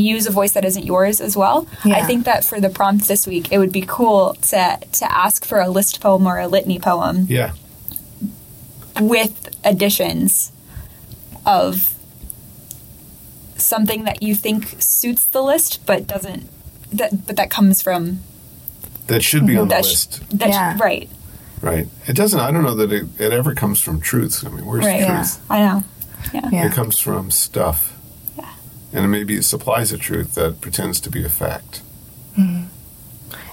use 0.01 0.27
a 0.27 0.31
voice 0.31 0.53
that 0.53 0.65
isn't 0.65 0.85
yours 0.85 1.21
as 1.21 1.37
well. 1.37 1.67
I 1.85 2.03
think 2.03 2.25
that 2.25 2.45
for 2.45 2.61
the 2.61 2.69
prompt 2.71 3.09
this 3.09 3.27
week, 3.27 3.53
it 3.53 3.59
would 3.59 3.73
be 3.73 3.85
cool 3.87 4.35
to 4.51 4.79
to 4.93 5.13
ask 5.13 5.45
for 5.45 5.61
a 5.61 5.69
list 5.69 6.01
poem 6.01 6.27
or 6.27 6.39
a 6.39 6.49
litany 6.49 6.79
poem 6.79 7.27
Yeah. 7.29 7.53
with 9.01 9.57
additions 9.65 10.53
of 11.47 11.95
something 13.57 14.05
that 14.05 14.23
you 14.23 14.35
think 14.35 14.77
suits 14.81 15.25
the 15.25 15.43
list 15.43 15.85
but 15.87 16.07
doesn't 16.07 16.49
that 16.93 17.27
but 17.27 17.37
that 17.37 17.51
comes 17.51 17.83
from 17.83 18.21
That 19.09 19.23
should 19.23 19.47
be 19.47 19.57
on 19.57 19.69
the 19.69 19.75
that 19.75 19.85
sh- 19.85 19.89
list. 19.91 20.39
that 20.39 20.47
sh- 20.51 20.53
Yeah. 20.53 20.79
right 20.81 21.09
Right. 21.61 21.89
It 22.07 22.13
doesn't, 22.15 22.39
I 22.39 22.53
don't 22.53 22.63
know 22.63 22.77
that 22.77 22.93
it, 22.93 23.09
it 23.19 23.33
ever 23.33 23.53
comes 23.53 23.81
from 23.81 24.01
truth. 24.01 24.45
I 24.47 24.49
mean, 24.49 24.65
where's 24.65 24.85
right 24.87 25.01
Yeah. 25.01 25.17
truth? 25.17 25.41
i 25.51 25.59
know 25.59 25.83
yeah. 26.33 26.49
Yeah. 26.53 26.67
It 26.67 26.73
comes 26.73 27.01
from 27.01 27.33
stuff. 27.33 27.98
Yeah. 28.93 29.01
And 29.01 29.11
maybe 29.11 29.37
it 29.37 29.45
supplies 29.45 29.93
a 29.93 29.99
truth 29.99 30.35
that 30.35 30.61
pretends 30.61 31.01
to 31.01 31.11
be 31.11 31.25
a 31.25 31.29
fact. 31.29 31.83
Mm-hmm. 32.39 32.65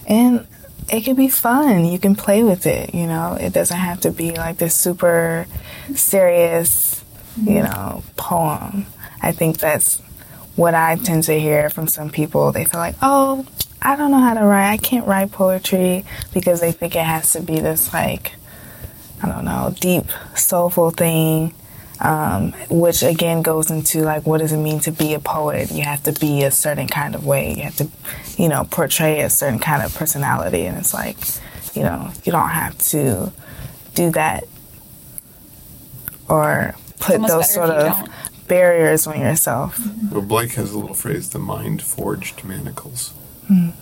And 0.07 0.47
it 0.89 1.01
can 1.01 1.15
be 1.15 1.27
fun. 1.27 1.85
You 1.85 1.99
can 1.99 2.15
play 2.15 2.43
with 2.43 2.65
it, 2.65 2.93
you 2.93 3.07
know. 3.07 3.37
It 3.39 3.53
doesn't 3.53 3.77
have 3.77 4.01
to 4.01 4.11
be 4.11 4.35
like 4.35 4.57
this 4.57 4.75
super 4.75 5.47
serious 5.95 7.03
you 7.37 7.55
mm-hmm. 7.55 7.71
know, 7.71 8.03
poem. 8.15 8.85
I 9.21 9.31
think 9.31 9.57
that's 9.57 10.01
what 10.55 10.73
I 10.73 10.95
tend 10.95 11.23
to 11.25 11.39
hear 11.39 11.69
from 11.69 11.87
some 11.87 12.09
people. 12.09 12.51
They 12.51 12.65
feel 12.65 12.79
like, 12.79 12.95
oh, 13.01 13.45
I 13.81 13.95
don't 13.95 14.11
know 14.11 14.19
how 14.19 14.33
to 14.33 14.45
write. 14.45 14.71
I 14.71 14.77
can't 14.77 15.07
write 15.07 15.31
poetry 15.31 16.05
because 16.33 16.61
they 16.61 16.71
think 16.71 16.95
it 16.95 17.03
has 17.03 17.33
to 17.33 17.41
be 17.41 17.59
this 17.59 17.93
like, 17.93 18.33
I 19.21 19.29
don't 19.29 19.45
know, 19.45 19.73
deep, 19.79 20.05
soulful 20.35 20.91
thing. 20.91 21.53
Um, 21.99 22.51
which 22.69 23.03
again 23.03 23.41
goes 23.41 23.71
into 23.71 24.01
like 24.01 24.25
what 24.27 24.39
does 24.39 24.51
it 24.51 24.57
mean 24.57 24.81
to 24.81 24.91
be 24.91 25.13
a 25.13 25.19
poet? 25.19 25.71
You 25.71 25.83
have 25.83 26.03
to 26.03 26.11
be 26.11 26.43
a 26.43 26.51
certain 26.51 26.87
kind 26.87 27.15
of 27.15 27.25
way. 27.25 27.53
You 27.53 27.63
have 27.63 27.77
to, 27.77 27.87
you 28.37 28.49
know, 28.49 28.65
portray 28.69 29.21
a 29.21 29.29
certain 29.29 29.59
kind 29.59 29.81
of 29.81 29.95
personality, 29.95 30.65
and 30.65 30.77
it's 30.77 30.93
like, 30.93 31.15
you 31.73 31.83
know, 31.83 32.11
you 32.25 32.33
don't 32.33 32.49
have 32.49 32.77
to 32.89 33.31
do 33.93 34.11
that 34.11 34.45
or 36.27 36.75
put 36.99 37.21
those 37.27 37.53
sort 37.53 37.69
of 37.69 38.09
barriers 38.47 39.07
on 39.07 39.19
yourself. 39.19 39.79
Well, 40.11 40.21
Blake 40.21 40.53
has 40.53 40.71
a 40.71 40.77
little 40.77 40.95
phrase: 40.95 41.29
"The 41.29 41.39
mind 41.39 41.81
forged 41.81 42.43
manacles." 42.43 43.13
Mm. 43.49 43.73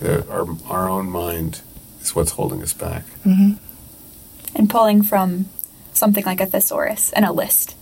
The, 0.00 0.28
our 0.30 0.46
our 0.66 0.88
own 0.88 1.10
mind 1.10 1.60
is 2.00 2.14
what's 2.14 2.32
holding 2.32 2.62
us 2.62 2.72
back. 2.72 3.04
Mm-hmm. 3.24 3.54
And 4.54 4.70
pulling 4.70 5.02
from 5.02 5.46
something 5.98 6.24
like 6.24 6.40
a 6.40 6.46
thesaurus 6.46 7.12
and 7.12 7.24
a 7.24 7.32
list 7.32 7.76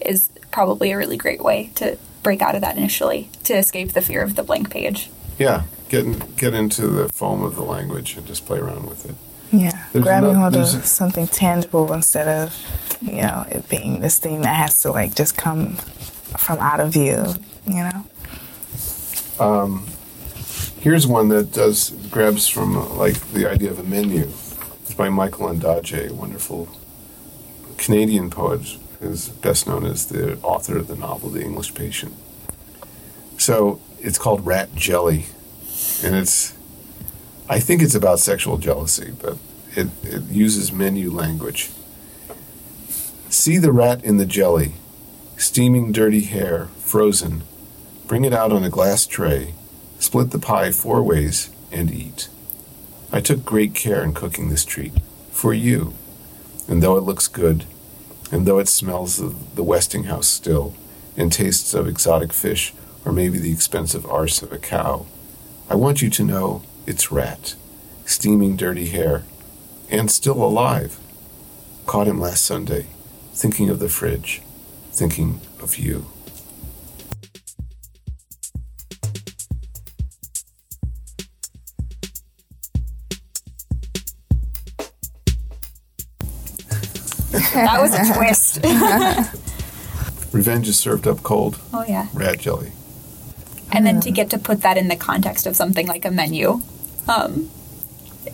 is 0.00 0.30
probably 0.50 0.92
a 0.92 0.96
really 0.96 1.16
great 1.16 1.42
way 1.42 1.70
to 1.74 1.98
break 2.22 2.40
out 2.42 2.54
of 2.54 2.60
that 2.60 2.76
initially 2.76 3.28
to 3.44 3.54
escape 3.54 3.92
the 3.92 4.02
fear 4.02 4.22
of 4.22 4.36
the 4.36 4.42
blank 4.42 4.70
page. 4.70 5.10
Yeah, 5.38 5.64
get 5.88 6.04
in, 6.04 6.18
get 6.36 6.54
into 6.54 6.86
the 6.86 7.08
foam 7.08 7.42
of 7.42 7.56
the 7.56 7.62
language 7.62 8.16
and 8.16 8.26
just 8.26 8.46
play 8.46 8.58
around 8.58 8.88
with 8.88 9.08
it. 9.08 9.14
Yeah, 9.52 9.84
there's 9.92 10.04
grabbing 10.04 10.34
hold 10.34 10.56
of 10.56 10.66
something 10.66 11.28
tangible 11.28 11.92
instead 11.92 12.26
of 12.26 12.56
you 13.00 13.22
know 13.22 13.46
it 13.50 13.68
being 13.68 14.00
this 14.00 14.18
thing 14.18 14.40
that 14.42 14.56
has 14.56 14.82
to 14.82 14.90
like 14.90 15.14
just 15.14 15.36
come 15.36 15.76
from 16.36 16.58
out 16.58 16.80
of 16.80 16.96
you. 16.96 17.24
You 17.66 17.84
know. 17.84 18.04
Um, 19.38 19.86
here's 20.80 21.06
one 21.06 21.28
that 21.28 21.52
does 21.52 21.90
grabs 22.10 22.48
from 22.48 22.96
like 22.96 23.20
the 23.32 23.48
idea 23.48 23.70
of 23.70 23.78
a 23.78 23.84
menu. 23.84 24.28
It's 24.82 24.94
by 24.94 25.10
Michael 25.10 25.48
Ondaatje, 25.48 26.10
wonderful 26.10 26.68
Canadian 27.86 28.30
poet 28.30 28.78
is 29.00 29.28
best 29.28 29.68
known 29.68 29.86
as 29.86 30.06
the 30.06 30.36
author 30.42 30.76
of 30.76 30.88
the 30.88 30.96
novel 30.96 31.30
The 31.30 31.40
English 31.40 31.72
Patient. 31.72 32.12
So 33.38 33.80
it's 34.00 34.18
called 34.18 34.44
Rat 34.44 34.74
Jelly, 34.74 35.26
and 36.02 36.16
it's 36.16 36.52
I 37.48 37.60
think 37.60 37.82
it's 37.82 37.94
about 37.94 38.18
sexual 38.18 38.58
jealousy, 38.58 39.12
but 39.22 39.38
it, 39.76 39.86
it 40.02 40.24
uses 40.24 40.72
menu 40.72 41.12
language. 41.12 41.70
See 43.28 43.56
the 43.56 43.70
rat 43.70 44.02
in 44.02 44.16
the 44.16 44.26
jelly, 44.26 44.72
steaming 45.36 45.92
dirty 45.92 46.22
hair, 46.22 46.66
frozen. 46.78 47.44
Bring 48.08 48.24
it 48.24 48.32
out 48.32 48.50
on 48.50 48.64
a 48.64 48.68
glass 48.68 49.06
tray, 49.06 49.54
split 50.00 50.32
the 50.32 50.40
pie 50.40 50.72
four 50.72 51.04
ways, 51.04 51.50
and 51.70 51.92
eat. 51.92 52.30
I 53.12 53.20
took 53.20 53.44
great 53.44 53.74
care 53.74 54.02
in 54.02 54.12
cooking 54.12 54.48
this 54.48 54.64
treat 54.64 54.94
for 55.30 55.54
you 55.54 55.94
and 56.68 56.82
though 56.82 56.96
it 56.96 57.04
looks 57.04 57.28
good, 57.28 57.64
and 58.30 58.46
though 58.46 58.58
it 58.58 58.68
smells 58.68 59.20
of 59.20 59.54
the 59.56 59.62
Westinghouse 59.62 60.28
still, 60.28 60.74
and 61.16 61.32
tastes 61.32 61.74
of 61.74 61.86
exotic 61.86 62.32
fish, 62.32 62.74
or 63.04 63.12
maybe 63.12 63.38
the 63.38 63.52
expensive 63.52 64.06
arse 64.06 64.42
of 64.42 64.52
a 64.52 64.58
cow, 64.58 65.06
I 65.70 65.74
want 65.74 66.02
you 66.02 66.10
to 66.10 66.24
know 66.24 66.62
it's 66.86 67.10
rat, 67.10 67.54
steaming 68.04 68.56
dirty 68.56 68.86
hair, 68.86 69.24
and 69.90 70.10
still 70.10 70.42
alive. 70.42 70.98
Caught 71.86 72.08
him 72.08 72.20
last 72.20 72.44
Sunday, 72.44 72.86
thinking 73.32 73.70
of 73.70 73.78
the 73.78 73.88
fridge, 73.88 74.42
thinking 74.92 75.40
of 75.60 75.76
you. 75.76 76.06
That 87.64 87.80
was 87.80 87.94
a 87.94 88.14
twist. 88.16 88.60
Revenge 90.32 90.68
is 90.68 90.78
served 90.78 91.06
up 91.06 91.22
cold. 91.22 91.58
Oh 91.72 91.84
yeah. 91.86 92.08
Rat 92.12 92.38
jelly. 92.38 92.72
And 93.72 93.86
then 93.86 94.00
to 94.00 94.10
get 94.10 94.30
to 94.30 94.38
put 94.38 94.62
that 94.62 94.76
in 94.76 94.88
the 94.88 94.96
context 94.96 95.46
of 95.46 95.56
something 95.56 95.86
like 95.86 96.04
a 96.04 96.10
menu, 96.10 96.62
um, 97.08 97.50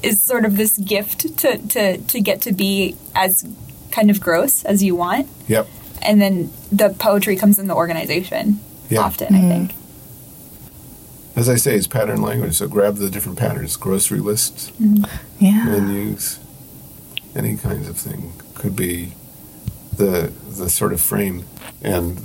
is 0.03 0.23
sort 0.23 0.45
of 0.45 0.57
this 0.57 0.79
gift 0.79 1.37
to, 1.39 1.59
to 1.59 1.99
to 1.99 2.21
get 2.21 2.41
to 2.43 2.53
be 2.53 2.97
as 3.15 3.47
kind 3.91 4.11
of 4.11 4.21
gross 4.21 4.65
as 4.65 4.83
you 4.83 4.97
want. 4.97 5.29
Yep. 5.49 5.69
And 6.01 6.21
then 6.21 6.51
the 6.71 6.91
poetry 6.91 7.37
comes 7.37 7.59
in 7.59 7.69
the 7.69 7.75
organization. 7.75 8.61
Yeah. 8.89 9.01
Often, 9.01 9.29
mm-hmm. 9.29 9.47
I 9.47 9.49
think. 9.49 9.75
As 11.35 11.49
I 11.49 11.55
say, 11.55 11.75
it's 11.77 11.87
pattern 11.87 12.21
language. 12.21 12.55
So 12.55 12.69
grab 12.69 12.97
the 12.97 13.09
different 13.09 13.39
patterns: 13.39 13.77
grocery 13.77 14.21
lists, 14.21 14.71
mm-hmm. 14.73 15.05
yeah, 15.43 15.65
menus, 15.65 16.39
any 17.35 17.57
kinds 17.57 17.89
of 17.89 17.97
thing 17.97 18.33
could 18.55 18.77
be 18.77 19.13
the 19.97 20.33
the 20.49 20.69
sort 20.69 20.93
of 20.93 21.01
frame 21.01 21.45
and 21.83 22.21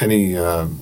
any 0.00 0.36
um, 0.36 0.80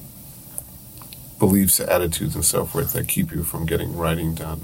beliefs, 1.39 1.81
attitudes, 1.81 2.35
and 2.35 2.45
so 2.45 2.65
forth 2.65 2.93
that 2.93 3.09
keep 3.09 3.33
you 3.33 3.43
from 3.43 3.67
getting 3.67 3.97
writing 3.97 4.35
done 4.35 4.61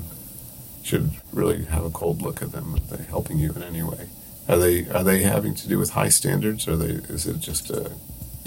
should 0.82 1.10
really 1.32 1.64
have 1.64 1.84
a 1.84 1.90
cold 1.90 2.22
look 2.22 2.42
at 2.42 2.52
them. 2.52 2.74
Are 2.74 2.96
they 2.96 3.04
helping 3.04 3.38
you 3.38 3.52
in 3.52 3.62
any 3.62 3.82
way? 3.82 4.08
Are 4.48 4.56
they 4.56 4.88
are 4.88 5.02
they 5.02 5.22
having 5.22 5.54
to 5.56 5.68
do 5.68 5.78
with 5.78 5.90
high 5.90 6.10
standards, 6.10 6.68
or 6.68 6.76
they 6.76 7.02
is 7.12 7.26
it 7.26 7.40
just 7.40 7.70
a, 7.70 7.90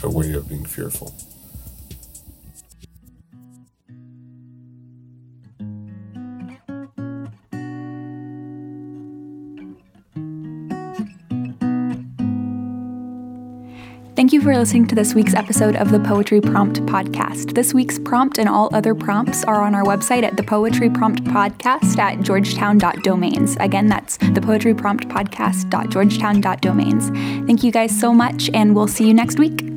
a 0.02 0.10
way 0.10 0.32
of 0.34 0.48
being 0.48 0.66
fearful? 0.66 1.14
Thank 14.30 14.44
you 14.44 14.48
for 14.48 14.56
listening 14.56 14.86
to 14.90 14.94
this 14.94 15.16
week's 15.16 15.34
episode 15.34 15.76
of 15.76 15.90
the 15.90 16.00
Poetry 16.00 16.40
Prompt 16.40 16.86
Podcast. 16.86 17.56
This 17.56 17.74
week's 17.74 17.98
prompt 17.98 18.38
and 18.38 18.48
all 18.48 18.70
other 18.76 18.94
prompts 18.94 19.44
are 19.44 19.60
on 19.60 19.74
our 19.74 19.82
website 19.82 20.22
at 20.22 20.38
the 20.38 20.44
Poetry 20.44 20.88
Prompt 20.88 21.24
Podcast 21.24 21.98
at 21.98 22.22
georgetown.domains. 22.22 23.58
Again, 23.60 23.88
that's 23.88 24.18
the 24.18 24.40
Poetry 24.40 24.76
Prompt 24.76 25.10
Podcast.georgetown.domains. 25.10 27.10
Thank 27.48 27.64
you 27.64 27.72
guys 27.72 28.00
so 28.00 28.14
much, 28.14 28.52
and 28.54 28.76
we'll 28.76 28.88
see 28.88 29.08
you 29.08 29.16
next 29.16 29.40
week. 29.40 29.69